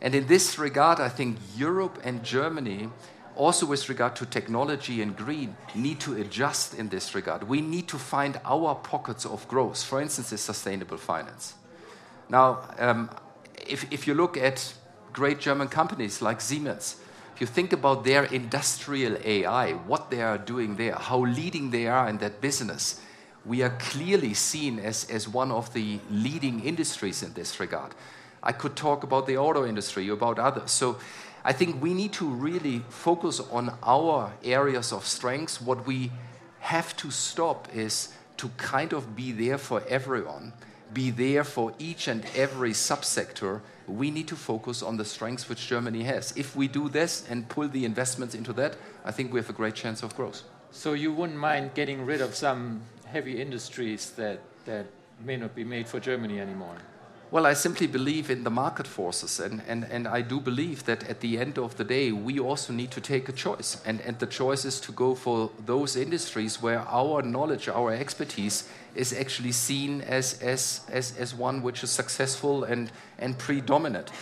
And 0.00 0.14
in 0.14 0.26
this 0.26 0.58
regard, 0.58 1.00
I 1.00 1.08
think 1.08 1.38
Europe 1.56 1.98
and 2.04 2.22
Germany, 2.22 2.90
also 3.34 3.66
with 3.66 3.88
regard 3.88 4.14
to 4.16 4.26
technology 4.26 5.02
and 5.02 5.16
green, 5.16 5.56
need 5.74 6.00
to 6.00 6.14
adjust 6.14 6.74
in 6.74 6.88
this 6.88 7.14
regard. 7.14 7.44
We 7.44 7.60
need 7.60 7.88
to 7.88 7.98
find 7.98 8.40
our 8.44 8.74
pockets 8.74 9.26
of 9.26 9.48
growth, 9.48 9.82
for 9.82 10.00
instance, 10.00 10.32
in 10.32 10.38
sustainable 10.38 10.96
finance. 10.96 11.54
Now, 12.28 12.68
um, 12.78 13.10
if, 13.68 13.92
if 13.92 14.06
you 14.06 14.14
look 14.14 14.36
at 14.36 14.74
great 15.12 15.38
German 15.38 15.68
companies 15.68 16.22
like 16.22 16.40
Siemens, 16.40 16.96
if 17.34 17.40
you 17.40 17.46
think 17.46 17.72
about 17.72 18.04
their 18.04 18.24
industrial 18.24 19.18
AI, 19.24 19.72
what 19.72 20.10
they 20.10 20.22
are 20.22 20.38
doing 20.38 20.76
there, 20.76 20.94
how 20.94 21.18
leading 21.18 21.70
they 21.70 21.86
are 21.86 22.08
in 22.08 22.18
that 22.18 22.40
business, 22.40 23.00
we 23.44 23.62
are 23.62 23.76
clearly 23.78 24.34
seen 24.34 24.78
as, 24.78 25.08
as 25.10 25.28
one 25.28 25.52
of 25.52 25.72
the 25.72 26.00
leading 26.10 26.60
industries 26.64 27.22
in 27.22 27.32
this 27.34 27.60
regard. 27.60 27.94
I 28.42 28.52
could 28.52 28.74
talk 28.74 29.04
about 29.04 29.26
the 29.26 29.36
auto 29.36 29.66
industry, 29.66 30.08
about 30.08 30.38
others. 30.38 30.70
So 30.70 30.98
I 31.44 31.52
think 31.52 31.82
we 31.82 31.94
need 31.94 32.12
to 32.14 32.26
really 32.26 32.82
focus 32.88 33.40
on 33.40 33.74
our 33.82 34.32
areas 34.42 34.92
of 34.92 35.06
strengths. 35.06 35.60
What 35.60 35.86
we 35.86 36.10
have 36.60 36.96
to 36.96 37.10
stop 37.10 37.68
is 37.74 38.12
to 38.38 38.48
kind 38.56 38.92
of 38.92 39.14
be 39.14 39.32
there 39.32 39.58
for 39.58 39.82
everyone, 39.88 40.52
be 40.92 41.10
there 41.10 41.44
for 41.44 41.72
each 41.78 42.08
and 42.08 42.24
every 42.34 42.72
subsector. 42.72 43.60
We 43.86 44.10
need 44.10 44.28
to 44.28 44.36
focus 44.36 44.82
on 44.82 44.96
the 44.96 45.04
strengths 45.04 45.48
which 45.48 45.66
Germany 45.66 46.02
has. 46.04 46.32
If 46.36 46.56
we 46.56 46.68
do 46.68 46.88
this 46.88 47.26
and 47.28 47.48
pull 47.48 47.68
the 47.68 47.84
investments 47.84 48.34
into 48.34 48.52
that, 48.54 48.76
I 49.04 49.12
think 49.12 49.32
we 49.32 49.40
have 49.40 49.50
a 49.50 49.52
great 49.52 49.74
chance 49.74 50.02
of 50.02 50.16
growth. 50.16 50.42
So 50.70 50.94
you 50.94 51.12
wouldn't 51.12 51.38
mind 51.38 51.74
getting 51.74 52.04
rid 52.04 52.20
of 52.20 52.34
some 52.34 52.82
heavy 53.06 53.40
industries 53.40 54.10
that, 54.12 54.40
that 54.64 54.86
may 55.24 55.36
not 55.36 55.54
be 55.54 55.64
made 55.64 55.88
for 55.88 56.00
Germany 56.00 56.40
anymore? 56.40 56.76
Well, 57.32 57.44
I 57.44 57.54
simply 57.54 57.88
believe 57.88 58.30
in 58.30 58.44
the 58.44 58.50
market 58.50 58.86
forces, 58.86 59.40
and, 59.40 59.60
and, 59.66 59.84
and 59.90 60.06
I 60.06 60.22
do 60.22 60.38
believe 60.38 60.84
that 60.84 61.02
at 61.10 61.20
the 61.20 61.38
end 61.38 61.58
of 61.58 61.76
the 61.76 61.82
day, 61.82 62.12
we 62.12 62.38
also 62.38 62.72
need 62.72 62.92
to 62.92 63.00
take 63.00 63.28
a 63.28 63.32
choice. 63.32 63.82
And, 63.84 64.00
and 64.02 64.16
the 64.20 64.28
choice 64.28 64.64
is 64.64 64.78
to 64.82 64.92
go 64.92 65.16
for 65.16 65.50
those 65.64 65.96
industries 65.96 66.62
where 66.62 66.82
our 66.82 67.22
knowledge, 67.22 67.68
our 67.68 67.92
expertise 67.92 68.68
is 68.94 69.12
actually 69.12 69.50
seen 69.50 70.02
as, 70.02 70.40
as, 70.40 70.82
as, 70.88 71.16
as 71.18 71.34
one 71.34 71.62
which 71.62 71.82
is 71.82 71.90
successful 71.90 72.62
and, 72.62 72.92
and 73.18 73.36
predominant. 73.36 74.12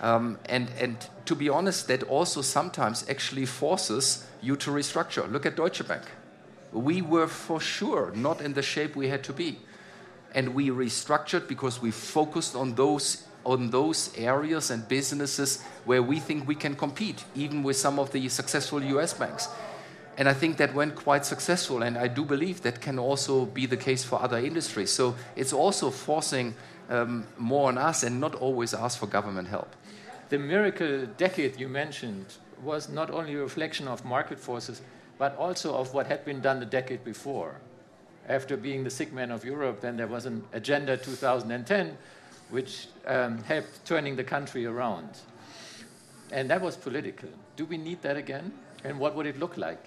Um, 0.00 0.38
and, 0.46 0.70
and 0.80 0.96
to 1.26 1.34
be 1.34 1.50
honest, 1.50 1.86
that 1.88 2.02
also 2.04 2.40
sometimes 2.40 3.04
actually 3.10 3.44
forces 3.44 4.26
you 4.40 4.56
to 4.56 4.70
restructure. 4.70 5.30
Look 5.30 5.44
at 5.44 5.54
Deutsche 5.54 5.86
Bank. 5.86 6.04
We 6.72 7.02
were 7.02 7.28
for 7.28 7.60
sure 7.60 8.10
not 8.14 8.40
in 8.40 8.54
the 8.54 8.62
shape 8.62 8.96
we 8.96 9.08
had 9.08 9.22
to 9.24 9.34
be 9.34 9.58
and 10.34 10.54
we 10.54 10.68
restructured 10.68 11.48
because 11.48 11.80
we 11.80 11.90
focused 11.90 12.54
on 12.54 12.74
those 12.74 13.24
on 13.44 13.70
those 13.70 14.12
areas 14.18 14.70
and 14.70 14.86
businesses 14.88 15.62
where 15.86 16.02
we 16.02 16.20
think 16.20 16.46
we 16.46 16.54
can 16.54 16.74
compete, 16.74 17.24
even 17.34 17.62
with 17.62 17.76
some 17.76 17.98
of 17.98 18.10
the 18.12 18.28
successful 18.28 18.82
US 18.82 19.14
banks. 19.14 19.48
And 20.18 20.28
I 20.28 20.34
think 20.34 20.58
that 20.58 20.74
went 20.74 20.96
quite 20.96 21.24
successful, 21.24 21.82
and 21.82 21.96
I 21.96 22.08
do 22.08 22.24
believe 22.24 22.60
that 22.62 22.80
can 22.80 22.98
also 22.98 23.46
be 23.46 23.64
the 23.66 23.76
case 23.76 24.04
for 24.04 24.20
other 24.20 24.38
industries. 24.38 24.90
So 24.90 25.14
it's 25.36 25.52
also 25.52 25.90
forcing 25.90 26.54
um, 26.90 27.26
more 27.38 27.68
on 27.68 27.78
us 27.78 28.02
and 28.02 28.20
not 28.20 28.34
always 28.34 28.74
ask 28.74 28.98
for 28.98 29.06
government 29.06 29.48
help. 29.48 29.74
The 30.28 30.38
miracle 30.38 31.06
decade 31.16 31.58
you 31.58 31.68
mentioned 31.68 32.26
was 32.62 32.88
not 32.88 33.10
only 33.10 33.34
a 33.34 33.38
reflection 33.38 33.88
of 33.88 34.04
market 34.04 34.38
forces, 34.38 34.82
but 35.18 35.36
also 35.36 35.74
of 35.74 35.94
what 35.94 36.06
had 36.06 36.24
been 36.24 36.40
done 36.40 36.60
the 36.60 36.66
decade 36.66 37.04
before 37.04 37.60
after 38.28 38.56
being 38.56 38.84
the 38.84 38.90
sick 38.90 39.12
man 39.12 39.30
of 39.30 39.44
Europe, 39.44 39.80
then 39.80 39.96
there 39.96 40.06
was 40.06 40.26
an 40.26 40.44
Agenda 40.52 40.96
2010, 40.96 41.96
which 42.50 42.88
um, 43.06 43.42
helped 43.44 43.84
turning 43.86 44.16
the 44.16 44.24
country 44.24 44.66
around. 44.66 45.08
And 46.30 46.50
that 46.50 46.60
was 46.60 46.76
political. 46.76 47.30
Do 47.56 47.64
we 47.64 47.78
need 47.78 48.02
that 48.02 48.16
again? 48.16 48.52
And 48.84 48.98
what 48.98 49.14
would 49.16 49.26
it 49.26 49.38
look 49.38 49.56
like? 49.56 49.82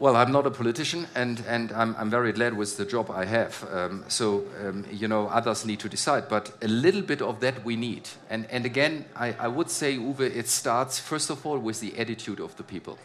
Well, 0.00 0.14
I'm 0.14 0.30
not 0.30 0.46
a 0.46 0.50
politician, 0.52 1.08
and, 1.16 1.42
and 1.48 1.72
I'm, 1.72 1.96
I'm 1.98 2.08
very 2.08 2.30
glad 2.30 2.56
with 2.56 2.76
the 2.76 2.84
job 2.84 3.10
I 3.10 3.24
have. 3.24 3.68
Um, 3.72 4.04
so, 4.06 4.44
um, 4.64 4.86
you 4.92 5.08
know, 5.08 5.26
others 5.26 5.66
need 5.66 5.80
to 5.80 5.88
decide. 5.88 6.28
But 6.28 6.52
a 6.62 6.68
little 6.68 7.02
bit 7.02 7.20
of 7.20 7.40
that 7.40 7.64
we 7.64 7.74
need. 7.74 8.08
And, 8.30 8.46
and 8.48 8.64
again, 8.64 9.06
I, 9.16 9.34
I 9.40 9.48
would 9.48 9.70
say, 9.70 9.96
Uwe, 9.96 10.20
it 10.20 10.46
starts, 10.46 11.00
first 11.00 11.30
of 11.30 11.44
all, 11.44 11.58
with 11.58 11.80
the 11.80 11.98
attitude 11.98 12.38
of 12.38 12.56
the 12.56 12.62
people. 12.62 12.96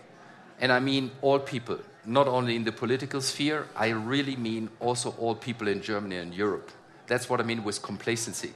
And 0.63 0.71
I 0.71 0.79
mean 0.79 1.11
all 1.21 1.39
people, 1.39 1.79
not 2.05 2.25
only 2.25 2.55
in 2.55 2.63
the 2.63 2.71
political 2.71 3.19
sphere, 3.19 3.67
I 3.75 3.89
really 3.89 4.37
mean 4.37 4.69
also 4.79 5.13
all 5.19 5.35
people 5.35 5.67
in 5.67 5.81
Germany 5.81 6.15
and 6.15 6.33
Europe. 6.33 6.71
That's 7.05 7.29
what 7.29 7.41
I 7.41 7.43
mean 7.43 7.65
with 7.65 7.81
complacency. 7.81 8.53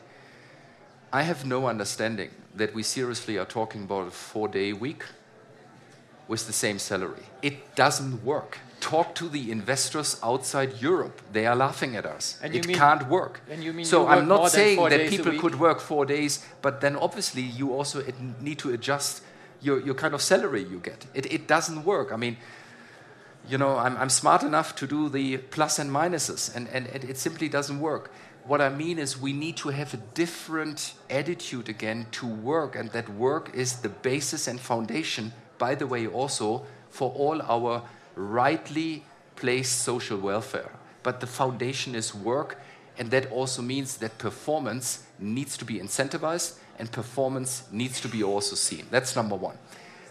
I 1.12 1.24
have 1.24 1.46
no 1.46 1.68
understanding 1.68 2.30
that 2.56 2.74
we 2.74 2.82
seriously 2.82 3.38
are 3.38 3.46
talking 3.46 3.84
about 3.84 4.08
a 4.08 4.12
four 4.12 4.48
day 4.48 4.72
week 4.72 5.04
with 6.30 6.48
the 6.48 6.54
same 6.54 6.80
salary. 6.80 7.26
It 7.42 7.76
doesn't 7.76 8.24
work. 8.24 8.60
Talk 8.80 9.14
to 9.16 9.28
the 9.28 9.52
investors 9.52 10.18
outside 10.24 10.82
Europe. 10.82 11.22
They 11.34 11.46
are 11.46 11.58
laughing 11.58 11.98
at 11.98 12.06
us. 12.06 12.40
And 12.42 12.56
it 12.56 12.66
mean, 12.68 12.78
can't 12.78 13.10
work. 13.10 13.42
so 13.84 14.08
I'm 14.08 14.30
not 14.30 14.52
saying 14.52 14.82
that 14.90 15.10
people 15.10 15.38
could 15.40 15.60
work 15.60 15.82
four 15.82 16.06
days, 16.06 16.46
but 16.62 16.80
then 16.80 16.96
obviously 16.96 17.42
you 17.42 17.74
also 17.74 18.02
need 18.40 18.60
to 18.60 18.72
adjust 18.72 19.24
your, 19.62 19.80
your 19.80 19.96
kind 19.96 20.14
of 20.14 20.22
salary 20.22 20.64
you 20.64 20.80
get. 20.80 21.06
It, 21.14 21.32
it 21.32 21.48
doesn't 21.48 21.84
work. 21.84 22.12
I 22.12 22.16
mean, 22.16 22.38
you 23.48 23.58
know, 23.58 23.78
I'm, 23.78 23.96
I'm 23.98 24.10
smart 24.10 24.44
enough 24.44 24.76
to 24.76 24.88
do 24.88 25.10
the 25.10 25.38
plus 25.38 25.80
and 25.80 25.90
minuses, 25.90 26.54
and, 26.56 26.68
and, 26.70 26.88
and 26.88 27.04
it 27.04 27.18
simply 27.18 27.48
doesn't 27.48 27.80
work. 27.80 28.12
What 28.46 28.62
I 28.62 28.70
mean 28.70 28.98
is, 28.98 29.20
we 29.20 29.34
need 29.34 29.58
to 29.58 29.70
have 29.70 29.94
a 29.94 29.98
different 30.14 30.94
attitude 31.10 31.68
again 31.70 32.08
to 32.12 32.28
work, 32.28 32.76
and 32.76 32.92
that 32.92 33.10
work 33.10 33.52
is 33.54 33.78
the 33.82 33.90
basis 33.90 34.48
and 34.48 34.60
foundation, 34.60 35.34
by 35.58 35.76
the 35.76 35.88
way, 35.88 36.08
also 36.08 36.66
for 36.90 37.12
all 37.12 37.42
our 37.42 37.84
rightly 38.16 39.04
placed 39.36 39.82
social 39.82 40.18
welfare. 40.18 40.72
But 41.04 41.20
the 41.20 41.28
foundation 41.28 41.96
is 41.96 42.16
work, 42.16 42.60
and 42.98 43.12
that 43.12 43.32
also 43.32 43.62
means 43.62 43.98
that 43.98 44.18
performance 44.18 45.04
needs 45.20 45.58
to 45.58 45.66
be 45.66 45.76
incentivized 45.80 46.58
and 46.80 46.92
performance 46.92 47.64
needs 47.72 48.02
to 48.02 48.08
be 48.08 48.24
also 48.24 48.56
seen. 48.56 48.86
That's 48.92 49.16
number 49.16 49.36
one. 49.36 49.58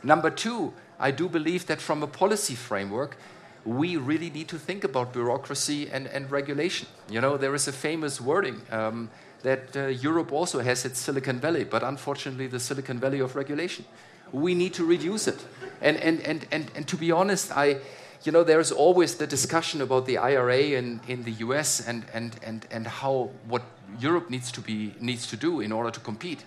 Number 0.03 0.31
two, 0.31 0.73
I 0.99 1.11
do 1.11 1.29
believe 1.29 1.67
that 1.67 1.81
from 1.81 2.03
a 2.03 2.07
policy 2.07 2.55
framework, 2.55 3.17
we 3.65 3.97
really 3.97 4.31
need 4.31 4.49
to 4.49 4.59
think 4.59 4.85
about 4.85 5.13
bureaucracy 5.13 5.91
and, 5.91 6.07
and 6.07 6.31
regulation. 6.31 6.89
You 7.11 7.21
know, 7.21 7.37
there 7.37 7.55
is 7.55 7.67
a 7.67 7.73
famous 7.73 8.21
wording 8.21 8.63
um, 8.71 9.11
that 9.43 9.77
uh, 9.77 9.87
Europe 9.87 10.33
also 10.33 10.61
has 10.61 10.85
its 10.85 11.01
Silicon 11.01 11.41
Valley, 11.41 11.65
but 11.65 11.83
unfortunately, 11.83 12.47
the 12.47 12.61
Silicon 12.61 12.99
Valley 12.99 13.21
of 13.21 13.35
regulation. 13.35 13.85
We 14.33 14.55
need 14.55 14.75
to 14.75 14.85
reduce 14.85 15.27
it. 15.27 15.45
And, 15.81 15.97
and, 15.99 16.21
and, 16.21 16.47
and, 16.51 16.71
and 16.75 16.89
to 16.89 16.97
be 16.97 17.13
honest, 17.13 17.57
I, 17.57 17.79
you 18.23 18.33
know, 18.33 18.45
there's 18.45 18.73
always 18.73 19.17
the 19.17 19.27
discussion 19.27 19.83
about 19.83 20.07
the 20.07 20.19
IRA 20.19 20.59
in, 20.59 21.01
in 21.09 21.25
the 21.25 21.33
US 21.33 21.87
and, 21.87 22.05
and, 22.13 22.37
and, 22.43 22.67
and 22.71 22.87
how 22.87 23.31
what 23.49 23.63
Europe 24.01 24.31
needs 24.31 24.51
to, 24.53 24.61
be, 24.61 24.95
needs 25.01 25.27
to 25.29 25.37
do 25.37 25.61
in 25.61 25.73
order 25.73 25.91
to 25.91 26.01
compete. 26.01 26.45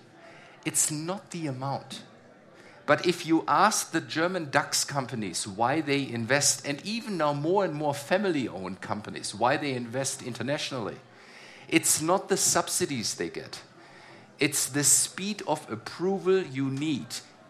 It's 0.64 0.90
not 0.90 1.30
the 1.30 1.46
amount. 1.46 2.02
But 2.86 3.06
if 3.06 3.24
you 3.24 3.44
ask 3.46 3.92
the 3.92 4.00
German 4.00 4.50
DAX 4.50 4.84
companies 4.84 5.46
why 5.46 5.80
they 5.80 6.08
invest, 6.08 6.66
and 6.66 6.84
even 6.84 7.16
now 7.16 7.32
more 7.32 7.64
and 7.64 7.72
more 7.72 7.94
family 7.94 8.48
owned 8.48 8.80
companies, 8.80 9.34
why 9.34 9.56
they 9.56 9.74
invest 9.74 10.22
internationally, 10.22 10.96
it's 11.68 12.02
not 12.02 12.28
the 12.28 12.36
subsidies 12.36 13.14
they 13.14 13.28
get. 13.28 13.60
It's 14.40 14.68
the 14.68 14.82
speed 14.82 15.42
of 15.46 15.70
approval 15.70 16.42
you 16.42 16.68
need 16.68 17.06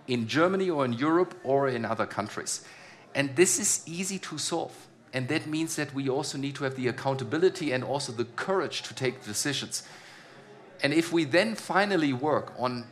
in 0.07 0.29
Germany 0.29 0.69
or 0.69 0.85
in 0.85 0.93
Europe 0.93 1.35
or 1.43 1.69
in 1.69 1.85
other 1.85 2.07
countries. 2.07 2.62
And 3.14 3.35
this 3.37 3.59
is 3.59 3.83
easy 3.87 4.19
to 4.19 4.38
solve. 4.38 4.75
And 5.12 5.29
that 5.29 5.47
means 5.47 5.76
that 5.76 5.95
we 5.95 6.09
also 6.09 6.37
need 6.37 6.55
to 6.57 6.64
have 6.64 6.76
the 6.76 6.88
accountability 6.88 7.73
and 7.73 7.83
also 7.83 8.12
the 8.12 8.25
courage 8.25 8.83
to 8.83 8.95
take 8.95 9.25
decisions. 9.25 9.83
And 10.83 10.93
if 10.93 11.12
we 11.12 11.25
then 11.25 11.55
finally 11.55 12.12
work 12.12 12.52
on 12.59 12.85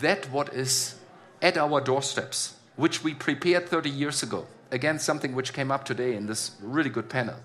that 0.00 0.30
what 0.30 0.52
is 0.52 0.96
at 1.42 1.56
our 1.56 1.80
doorsteps, 1.80 2.54
which 2.76 3.04
we 3.04 3.14
prepared 3.14 3.68
30 3.68 3.90
years 3.90 4.22
ago, 4.22 4.46
again, 4.70 4.98
something 4.98 5.34
which 5.34 5.52
came 5.52 5.70
up 5.70 5.84
today 5.84 6.14
in 6.14 6.26
this 6.26 6.52
really 6.60 6.90
good 6.90 7.08
panel, 7.08 7.36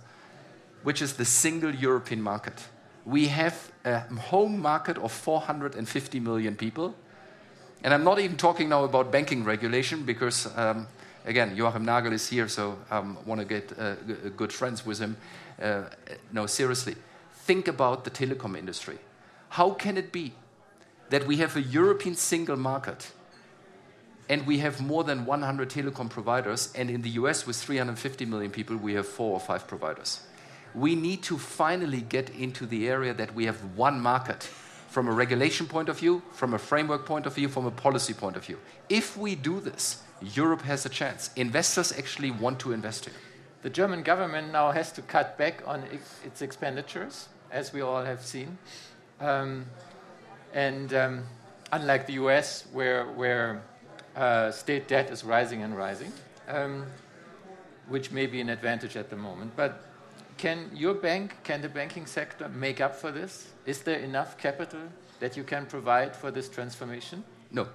which 0.83 1.01
is 1.01 1.13
the 1.13 1.25
single 1.25 1.73
European 1.73 2.21
market. 2.21 2.67
We 3.05 3.27
have 3.27 3.71
a 3.85 3.99
home 3.99 4.59
market 4.59 4.97
of 4.97 5.11
450 5.11 6.19
million 6.19 6.55
people. 6.55 6.95
And 7.83 7.93
I'm 7.93 8.03
not 8.03 8.19
even 8.19 8.35
talking 8.35 8.69
now 8.69 8.83
about 8.83 9.11
banking 9.11 9.43
regulation 9.43 10.03
because, 10.03 10.47
um, 10.57 10.87
again, 11.25 11.55
Joachim 11.55 11.85
Nagel 11.85 12.13
is 12.13 12.27
here, 12.27 12.47
so 12.47 12.77
I 12.91 12.97
um, 12.97 13.17
want 13.25 13.39
to 13.39 13.45
get 13.45 13.71
uh, 13.79 13.95
good 14.35 14.51
friends 14.51 14.85
with 14.85 14.99
him. 14.99 15.15
Uh, 15.61 15.83
no, 16.33 16.45
seriously, 16.45 16.95
think 17.33 17.67
about 17.67 18.03
the 18.03 18.11
telecom 18.11 18.57
industry. 18.57 18.97
How 19.49 19.71
can 19.71 19.97
it 19.97 20.11
be 20.11 20.33
that 21.09 21.25
we 21.27 21.37
have 21.37 21.55
a 21.55 21.61
European 21.61 22.15
single 22.15 22.57
market 22.57 23.11
and 24.29 24.45
we 24.45 24.59
have 24.59 24.79
more 24.79 25.03
than 25.03 25.25
100 25.25 25.69
telecom 25.69 26.07
providers, 26.07 26.71
and 26.75 26.89
in 26.91 27.01
the 27.01 27.09
US, 27.21 27.47
with 27.47 27.55
350 27.55 28.25
million 28.25 28.51
people, 28.51 28.77
we 28.77 28.93
have 28.93 29.07
four 29.07 29.33
or 29.33 29.39
five 29.39 29.67
providers. 29.67 30.21
We 30.75 30.93
need 30.93 31.23
to 31.23 31.39
finally 31.39 32.01
get 32.01 32.29
into 32.29 32.67
the 32.67 32.87
area 32.87 33.11
that 33.15 33.33
we 33.33 33.45
have 33.45 33.75
one 33.75 33.99
market 33.99 34.43
from 34.89 35.07
a 35.07 35.11
regulation 35.11 35.65
point 35.65 35.89
of 35.89 35.97
view, 35.97 36.21
from 36.31 36.53
a 36.53 36.59
framework 36.59 37.07
point 37.07 37.25
of 37.25 37.33
view, 37.33 37.49
from 37.49 37.65
a 37.65 37.71
policy 37.71 38.13
point 38.13 38.35
of 38.35 38.45
view. 38.45 38.59
If 38.87 39.17
we 39.17 39.33
do 39.33 39.59
this, 39.59 40.03
Europe 40.21 40.61
has 40.61 40.85
a 40.85 40.89
chance. 40.89 41.31
Investors 41.35 41.91
actually 41.97 42.29
want 42.29 42.59
to 42.59 42.71
invest 42.71 43.05
here. 43.05 43.15
The 43.63 43.69
German 43.69 44.03
government 44.03 44.51
now 44.51 44.71
has 44.71 44.91
to 44.93 45.01
cut 45.01 45.39
back 45.39 45.63
on 45.65 45.83
its 46.23 46.41
expenditures, 46.43 47.29
as 47.51 47.73
we 47.73 47.81
all 47.81 48.03
have 48.03 48.23
seen. 48.23 48.59
Um, 49.19 49.65
and 50.53 50.93
um, 50.93 51.23
unlike 51.71 52.07
the 52.07 52.13
US, 52.13 52.65
where, 52.71 53.05
where 53.05 53.61
uh, 54.15 54.51
state 54.51 54.87
debt 54.87 55.09
is 55.11 55.23
rising 55.23 55.63
and 55.63 55.75
rising, 55.75 56.11
um, 56.47 56.85
which 57.87 58.11
may 58.11 58.25
be 58.25 58.41
an 58.41 58.49
advantage 58.49 58.95
at 58.95 59.09
the 59.09 59.15
moment. 59.15 59.55
But 59.55 59.83
can 60.37 60.71
your 60.73 60.93
bank, 60.93 61.35
can 61.43 61.61
the 61.61 61.69
banking 61.69 62.05
sector 62.05 62.49
make 62.49 62.81
up 62.81 62.95
for 62.95 63.11
this? 63.11 63.49
Is 63.65 63.81
there 63.81 63.99
enough 63.99 64.37
capital 64.37 64.81
that 65.19 65.35
you 65.35 65.43
can 65.43 65.65
provide 65.65 66.15
for 66.15 66.31
this 66.31 66.49
transformation? 66.49 67.23
No. 67.51 67.67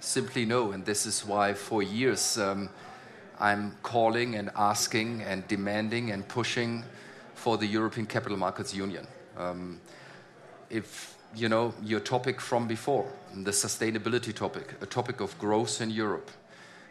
Simply 0.00 0.44
no. 0.44 0.72
And 0.72 0.84
this 0.84 1.06
is 1.06 1.24
why 1.24 1.54
for 1.54 1.82
years 1.82 2.38
um, 2.38 2.68
I'm 3.40 3.76
calling 3.82 4.34
and 4.34 4.50
asking 4.54 5.22
and 5.22 5.46
demanding 5.48 6.10
and 6.10 6.26
pushing 6.28 6.84
for 7.34 7.56
the 7.56 7.66
European 7.66 8.06
Capital 8.06 8.36
Markets 8.36 8.74
Union. 8.74 9.06
Um, 9.36 9.80
if 10.70 11.16
you 11.36 11.48
know 11.48 11.74
your 11.82 12.00
topic 12.00 12.40
from 12.40 12.66
before, 12.68 13.10
the 13.34 13.50
sustainability 13.50 14.34
topic, 14.34 14.74
a 14.80 14.86
topic 14.86 15.20
of 15.20 15.38
growth 15.38 15.80
in 15.80 15.90
Europe. 15.90 16.30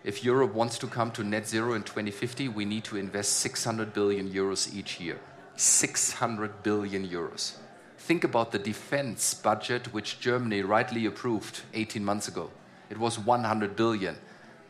If 0.03 0.23
Europe 0.23 0.53
wants 0.53 0.77
to 0.79 0.87
come 0.87 1.11
to 1.11 1.23
net 1.23 1.47
zero 1.47 1.73
in 1.73 1.83
2050, 1.83 2.49
we 2.49 2.65
need 2.65 2.83
to 2.85 2.97
invest 2.97 3.37
600 3.37 3.93
billion 3.93 4.29
euros 4.29 4.73
each 4.75 4.99
year. 4.99 5.17
600 5.55 6.63
billion 6.63 7.07
euros. 7.07 7.53
Think 7.97 8.25
about 8.25 8.51
the 8.51 8.59
defense 8.59 9.33
budget 9.33 9.93
which 9.93 10.19
Germany 10.19 10.61
rightly 10.61 11.05
approved 11.05 11.61
18 11.73 12.03
months 12.03 12.27
ago. 12.27 12.51
It 12.89 12.97
was 12.97 13.17
100 13.17 13.77
billion, 13.77 14.17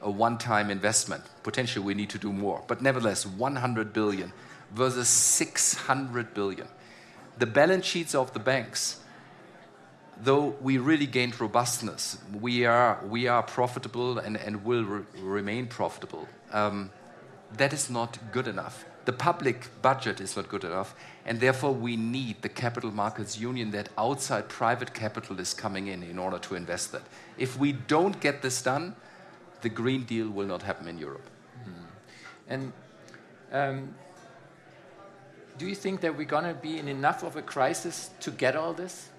a 0.01 0.11
one 0.11 0.37
time 0.37 0.69
investment. 0.69 1.23
Potentially 1.41 1.83
we 1.83 1.95
need 1.95 2.11
to 2.11 2.19
do 2.19 2.31
more, 2.31 2.63
but 2.67 2.81
nevertheless, 2.81 3.25
100 3.25 3.91
billion 3.91 4.31
versus 4.71 5.07
600 5.07 6.33
billion. 6.35 6.67
The 7.39 7.47
balance 7.47 7.85
sheets 7.85 8.13
of 8.13 8.33
the 8.33 8.39
banks, 8.39 8.99
though 10.21 10.55
we 10.61 10.77
really 10.77 11.05
gained 11.05 11.39
robustness, 11.39 12.17
we 12.39 12.65
are, 12.65 12.99
we 13.07 13.27
are 13.27 13.43
profitable 13.43 14.17
and, 14.17 14.37
and 14.37 14.63
will 14.63 14.83
re 14.83 15.03
remain 15.19 15.67
profitable. 15.67 16.27
Um, 16.51 16.91
that 17.57 17.73
is 17.73 17.89
not 17.89 18.17
good 18.31 18.47
enough. 18.47 18.85
The 19.05 19.13
public 19.13 19.69
budget 19.81 20.21
is 20.21 20.35
not 20.35 20.47
good 20.47 20.63
enough, 20.63 20.95
and 21.25 21.39
therefore 21.39 21.73
we 21.73 21.97
need 21.97 22.41
the 22.41 22.49
capital 22.49 22.91
markets 22.91 23.37
union 23.37 23.71
that 23.71 23.89
outside 23.97 24.47
private 24.47 24.93
capital 24.93 25.39
is 25.39 25.53
coming 25.53 25.87
in 25.87 26.03
in 26.03 26.17
order 26.17 26.39
to 26.39 26.55
invest 26.55 26.91
that. 26.93 27.03
If 27.37 27.57
we 27.57 27.73
don't 27.73 28.19
get 28.21 28.41
this 28.41 28.61
done, 28.61 28.95
the 29.61 29.69
Green 29.69 30.03
Deal 30.03 30.29
will 30.29 30.47
not 30.47 30.63
happen 30.63 30.87
in 30.87 30.97
Europe. 30.97 31.29
Mm. 31.65 31.85
And 32.47 32.73
um, 33.51 33.95
do 35.57 35.67
you 35.67 35.75
think 35.75 36.01
that 36.01 36.17
we're 36.17 36.25
going 36.25 36.45
to 36.45 36.53
be 36.53 36.79
in 36.79 36.87
enough 36.87 37.23
of 37.23 37.35
a 37.35 37.41
crisis 37.41 38.09
to 38.21 38.31
get 38.31 38.55
all 38.55 38.73
this? 38.73 39.09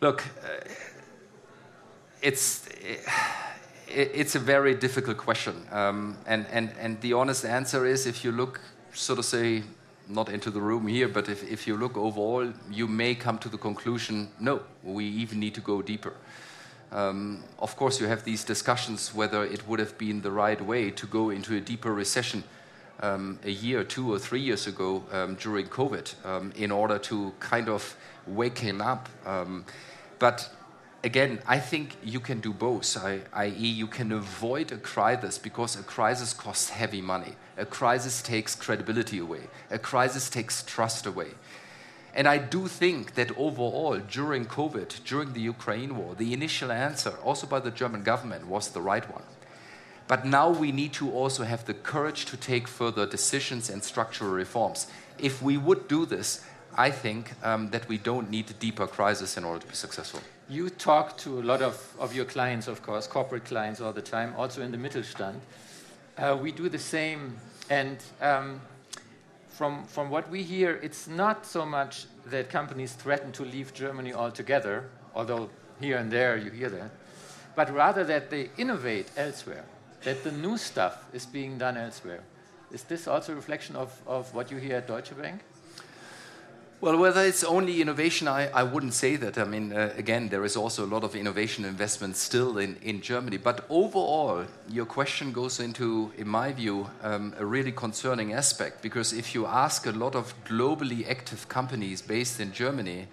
Look, 0.00 0.24
uh, 0.42 0.68
it's. 2.22 2.68
it's 3.92 4.36
a 4.36 4.38
very 4.38 4.74
difficult 4.74 5.16
question. 5.16 5.66
Um, 5.72 6.16
and, 6.26 6.46
and, 6.52 6.70
and 6.78 7.00
the 7.00 7.12
honest 7.12 7.44
answer 7.44 7.86
is 7.86 8.06
if 8.06 8.24
you 8.24 8.30
look, 8.30 8.60
so 8.92 9.16
to 9.16 9.22
say, 9.22 9.64
not 10.08 10.28
into 10.28 10.50
the 10.50 10.60
room 10.60 10.86
here, 10.86 11.08
but 11.08 11.28
if, 11.28 11.42
if 11.50 11.66
you 11.66 11.76
look 11.76 11.96
overall, 11.96 12.52
you 12.70 12.86
may 12.86 13.14
come 13.14 13.38
to 13.38 13.48
the 13.48 13.58
conclusion 13.58 14.28
no, 14.38 14.60
we 14.82 15.04
even 15.04 15.40
need 15.40 15.54
to 15.54 15.60
go 15.60 15.82
deeper. 15.82 16.12
Um, 16.92 17.44
of 17.58 17.76
course, 17.76 18.00
you 18.00 18.06
have 18.06 18.24
these 18.24 18.44
discussions 18.44 19.14
whether 19.14 19.44
it 19.44 19.66
would 19.68 19.78
have 19.78 19.96
been 19.96 20.22
the 20.22 20.30
right 20.30 20.60
way 20.60 20.90
to 20.90 21.06
go 21.06 21.30
into 21.30 21.56
a 21.56 21.60
deeper 21.60 21.92
recession 21.92 22.42
um, 23.00 23.38
a 23.44 23.50
year, 23.50 23.84
two 23.84 24.12
or 24.12 24.18
three 24.18 24.40
years 24.40 24.66
ago 24.66 25.04
um, 25.12 25.36
during 25.36 25.66
COVID 25.66 26.26
um, 26.26 26.52
in 26.56 26.70
order 26.70 26.98
to 26.98 27.32
kind 27.38 27.68
of 27.68 27.96
wake 28.26 28.58
him 28.58 28.80
up. 28.80 29.08
But 30.20 30.54
again, 31.02 31.40
I 31.48 31.58
think 31.58 31.96
you 32.04 32.20
can 32.20 32.40
do 32.40 32.52
both, 32.52 32.96
i.e., 33.04 33.50
you 33.50 33.88
can 33.88 34.12
avoid 34.12 34.70
a 34.70 34.76
crisis 34.76 35.38
because 35.38 35.74
a 35.74 35.82
crisis 35.82 36.32
costs 36.32 36.70
heavy 36.70 37.00
money. 37.00 37.34
A 37.56 37.66
crisis 37.66 38.22
takes 38.22 38.54
credibility 38.54 39.18
away, 39.18 39.48
a 39.70 39.78
crisis 39.78 40.30
takes 40.30 40.62
trust 40.62 41.06
away. 41.06 41.30
And 42.14 42.26
I 42.26 42.38
do 42.38 42.66
think 42.66 43.14
that 43.14 43.36
overall, 43.38 43.98
during 43.98 44.44
COVID, 44.44 45.04
during 45.04 45.32
the 45.32 45.40
Ukraine 45.40 45.96
war, 45.96 46.14
the 46.14 46.32
initial 46.32 46.72
answer, 46.72 47.10
also 47.24 47.46
by 47.46 47.60
the 47.60 47.70
German 47.70 48.02
government, 48.02 48.46
was 48.46 48.70
the 48.70 48.80
right 48.80 49.10
one. 49.10 49.22
But 50.08 50.26
now 50.26 50.50
we 50.50 50.72
need 50.72 50.92
to 50.94 51.10
also 51.12 51.44
have 51.44 51.66
the 51.66 51.74
courage 51.74 52.24
to 52.26 52.36
take 52.36 52.66
further 52.66 53.06
decisions 53.06 53.70
and 53.70 53.82
structural 53.82 54.32
reforms. 54.32 54.88
If 55.18 55.40
we 55.40 55.56
would 55.56 55.86
do 55.86 56.04
this, 56.04 56.44
I 56.80 56.90
think 56.90 57.32
um, 57.42 57.68
that 57.70 57.86
we 57.88 57.98
don't 57.98 58.30
need 58.30 58.48
a 58.48 58.54
deeper 58.54 58.86
crisis 58.86 59.36
in 59.36 59.44
order 59.44 59.60
to 59.60 59.66
be 59.66 59.74
successful. 59.74 60.20
You 60.48 60.70
talk 60.70 61.18
to 61.18 61.38
a 61.38 61.44
lot 61.52 61.60
of, 61.60 61.76
of 61.98 62.14
your 62.14 62.24
clients, 62.24 62.68
of 62.68 62.82
course, 62.82 63.06
corporate 63.06 63.44
clients 63.44 63.82
all 63.82 63.92
the 63.92 64.06
time, 64.16 64.32
also 64.38 64.62
in 64.62 64.72
the 64.72 64.78
Mittelstand. 64.78 65.40
Uh, 66.16 66.38
we 66.40 66.52
do 66.52 66.70
the 66.70 66.78
same. 66.78 67.36
And 67.68 67.98
um, 68.22 68.62
from, 69.50 69.84
from 69.88 70.08
what 70.08 70.30
we 70.30 70.42
hear, 70.42 70.80
it's 70.82 71.06
not 71.06 71.44
so 71.44 71.66
much 71.66 72.06
that 72.24 72.48
companies 72.48 72.94
threaten 72.94 73.30
to 73.32 73.44
leave 73.44 73.74
Germany 73.74 74.14
altogether, 74.14 74.88
although 75.14 75.50
here 75.82 75.98
and 75.98 76.10
there 76.10 76.38
you 76.38 76.50
hear 76.50 76.70
that, 76.70 76.90
but 77.56 77.70
rather 77.74 78.04
that 78.04 78.30
they 78.30 78.48
innovate 78.56 79.10
elsewhere 79.18 79.66
that 80.04 80.24
the 80.24 80.32
new 80.32 80.56
stuff 80.56 81.04
is 81.12 81.26
being 81.26 81.58
done 81.58 81.76
elsewhere. 81.76 82.22
Is 82.72 82.84
this 82.84 83.06
also 83.06 83.32
a 83.32 83.36
reflection 83.36 83.76
of, 83.76 84.00
of 84.06 84.34
what 84.34 84.50
you 84.50 84.56
hear 84.56 84.76
at 84.76 84.88
Deutsche 84.88 85.14
Bank? 85.14 85.42
Well, 86.82 86.96
whether 86.96 87.22
it's 87.22 87.44
only 87.44 87.82
innovation, 87.82 88.26
I, 88.26 88.48
I 88.48 88.62
wouldn't 88.62 88.94
say 88.94 89.16
that. 89.16 89.36
I 89.36 89.44
mean, 89.44 89.70
uh, 89.70 89.92
again, 89.98 90.30
there 90.30 90.46
is 90.46 90.56
also 90.56 90.86
a 90.86 90.88
lot 90.88 91.04
of 91.04 91.14
innovation 91.14 91.66
investment 91.66 92.16
still 92.16 92.56
in, 92.56 92.76
in 92.80 93.02
Germany. 93.02 93.36
But 93.36 93.66
overall, 93.68 94.46
your 94.66 94.86
question 94.86 95.30
goes 95.30 95.60
into, 95.60 96.10
in 96.16 96.26
my 96.26 96.52
view, 96.52 96.88
um, 97.02 97.34
a 97.36 97.44
really 97.44 97.70
concerning 97.70 98.32
aspect. 98.32 98.80
Because 98.80 99.12
if 99.12 99.34
you 99.34 99.44
ask 99.44 99.84
a 99.84 99.90
lot 99.90 100.14
of 100.14 100.32
globally 100.46 101.06
active 101.06 101.48
companies 101.48 102.00
based 102.00 102.40
in 102.40 102.50
Germany, 102.50 103.08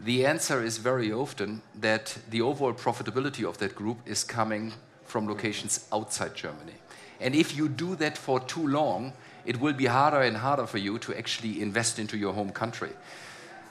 the 0.00 0.26
answer 0.26 0.64
is 0.64 0.78
very 0.78 1.12
often 1.12 1.62
that 1.80 2.18
the 2.30 2.40
overall 2.40 2.72
profitability 2.72 3.48
of 3.48 3.58
that 3.58 3.76
group 3.76 3.98
is 4.06 4.24
coming 4.24 4.72
from 5.04 5.28
locations 5.28 5.86
outside 5.92 6.34
Germany. 6.34 6.74
And 7.20 7.36
if 7.36 7.56
you 7.56 7.68
do 7.68 7.94
that 7.94 8.18
for 8.18 8.40
too 8.40 8.66
long, 8.66 9.12
it 9.44 9.60
will 9.60 9.72
be 9.72 9.86
harder 9.86 10.22
and 10.22 10.36
harder 10.36 10.66
for 10.66 10.78
you 10.78 10.98
to 10.98 11.16
actually 11.16 11.60
invest 11.60 11.98
into 11.98 12.16
your 12.16 12.32
home 12.32 12.50
country. 12.50 12.90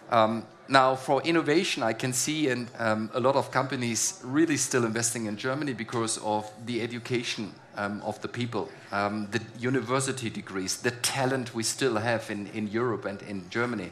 Um, 0.10 0.46
now, 0.68 0.96
for 0.96 1.22
innovation, 1.24 1.84
I 1.84 1.94
can 1.94 2.14
see 2.14 2.50
um, 2.50 3.10
a 3.14 3.20
lot 3.20 3.36
of 3.36 3.52
companies 3.52 4.22
really 4.24 4.58
still 4.58 4.86
investing 4.86 5.26
in 5.26 5.38
Germany 5.38 5.74
because 5.74 6.18
of 6.20 6.50
the 6.66 6.82
education 6.82 7.54
um, 7.76 8.02
of 8.02 8.22
the 8.22 8.28
people, 8.28 8.70
um, 8.92 9.28
the 9.32 9.42
university 9.60 10.30
degrees, 10.30 10.78
the 10.78 10.92
talent 10.92 11.54
we 11.54 11.64
still 11.64 11.98
have 11.98 12.30
in, 12.30 12.48
in 12.48 12.68
Europe 12.68 13.06
and 13.06 13.22
in 13.24 13.50
Germany. 13.50 13.92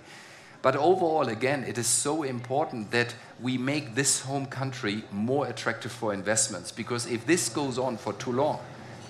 But 0.62 0.76
overall, 0.76 1.28
again, 1.28 1.64
it 1.64 1.78
is 1.78 1.88
so 1.88 2.24
important 2.24 2.92
that 2.92 3.16
we 3.42 3.58
make 3.58 3.96
this 3.96 4.22
home 4.22 4.46
country 4.46 5.04
more 5.12 5.48
attractive 5.48 5.92
for 5.92 6.14
investments 6.14 6.72
because 6.72 7.08
if 7.08 7.26
this 7.26 7.50
goes 7.50 7.80
on 7.80 7.98
for 7.98 8.14
too 8.14 8.32
long, 8.32 8.60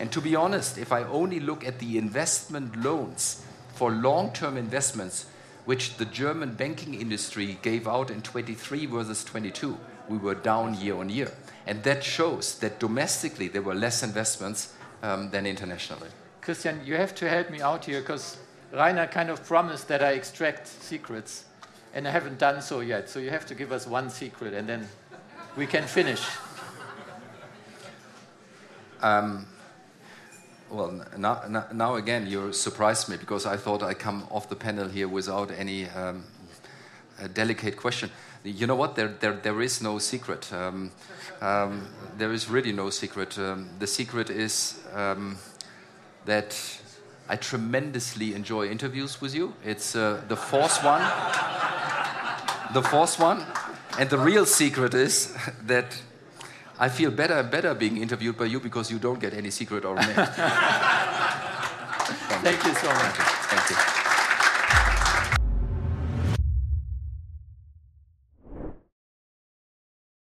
and 0.02 0.12
to 0.14 0.20
be 0.20 0.36
honest, 0.36 0.80
if 0.80 0.92
I 0.92 1.04
only 1.04 1.40
look 1.40 1.64
at 1.64 1.78
the 1.78 2.00
investment 2.00 2.76
loans 2.84 3.46
for 3.76 3.92
long 3.92 4.34
term 4.34 4.58
investments, 4.58 5.28
which 5.66 5.98
the 5.98 6.06
German 6.06 6.56
banking 6.56 6.96
industry 6.96 7.60
gave 7.62 7.88
out 7.88 8.10
in 8.10 8.24
23 8.24 8.88
versus 8.88 9.24
22, 9.24 9.78
we 10.10 10.18
were 10.18 10.34
down 10.34 10.74
year 10.74 10.96
on 10.96 11.10
year. 11.10 11.32
And 11.68 11.84
that 11.84 12.04
shows 12.04 12.58
that 12.62 12.80
domestically 12.80 13.48
there 13.48 13.62
were 13.62 13.76
less 13.76 14.02
investments 14.02 14.74
um, 15.04 15.30
than 15.30 15.46
internationally. 15.46 16.10
Christian, 16.42 16.82
you 16.84 16.96
have 16.96 17.14
to 17.14 17.30
help 17.30 17.52
me 17.52 17.62
out 17.62 17.86
here 17.86 18.02
because 18.02 18.38
Rainer 18.74 19.06
kind 19.06 19.30
of 19.30 19.46
promised 19.46 19.88
that 19.90 20.02
I 20.04 20.14
extract 20.14 20.66
secrets, 20.68 21.46
and 21.94 22.08
I 22.08 22.12
haven't 22.12 22.40
done 22.40 22.64
so 22.64 22.80
yet. 22.80 23.08
So 23.08 23.20
you 23.20 23.30
have 23.30 23.46
to 23.46 23.54
give 23.54 23.72
us 23.72 23.86
one 23.86 24.10
secret, 24.10 24.56
and 24.56 24.68
then 24.68 24.90
we 25.56 25.68
can 25.68 25.84
finish. 25.84 26.26
Um, 29.04 29.46
well, 30.72 31.04
now, 31.18 31.66
now, 31.74 31.96
again, 31.96 32.28
you 32.28 32.54
surprised 32.54 33.10
me 33.10 33.18
because 33.18 33.46
I 33.46 33.58
thought 33.58 33.84
I 33.84 33.94
come 33.94 34.26
off 34.32 34.48
the 34.48 34.56
panel 34.56 34.88
here 34.88 35.08
without 35.08 35.52
any 35.52 35.88
um, 35.90 36.24
delicate 37.34 37.76
question. 37.76 38.10
You 38.44 38.68
know 38.68 38.76
what? 38.76 38.96
There, 38.96 39.10
there, 39.10 39.34
there 39.34 39.62
is 39.62 39.82
no 39.82 40.00
secret. 40.00 40.52
Um, 40.54 40.92
um, 41.42 41.88
there 42.18 42.32
is 42.32 42.50
really 42.50 42.72
no 42.72 42.90
secret. 42.90 43.38
Um, 43.38 43.70
the 43.80 43.88
secret 43.88 44.30
is 44.30 44.80
um, 44.94 45.38
that 46.26 46.58
I 47.28 47.36
tremendously 47.36 48.34
enjoy 48.34 48.70
interviews 48.70 49.22
with 49.22 49.36
you. 49.36 49.54
It's 49.64 49.96
uh, 49.96 50.22
the 50.28 50.36
fourth 50.36 50.84
one. 50.84 51.02
the 52.74 52.82
fourth 52.82 53.20
one. 53.20 53.46
And 54.00 54.10
the 54.10 54.18
real 54.18 54.46
secret 54.46 54.94
is 54.94 55.36
that 55.66 56.02
I 56.82 56.90
feel 56.90 57.12
better 57.12 57.36
and 57.36 57.52
better 57.52 57.76
being 57.76 57.98
interviewed 57.98 58.36
by 58.36 58.46
you 58.46 58.60
because 58.60 58.90
you 58.90 58.98
don't 58.98 59.20
get 59.20 59.36
any 59.36 59.52
secret 59.52 59.86
or. 59.86 59.96
Thank, 60.02 60.16
Thank 62.42 62.64
you. 62.64 62.70
you 62.72 62.76
so 62.76 62.88
much. 62.88 63.16
Thank 63.16 63.70
you. 63.70 63.91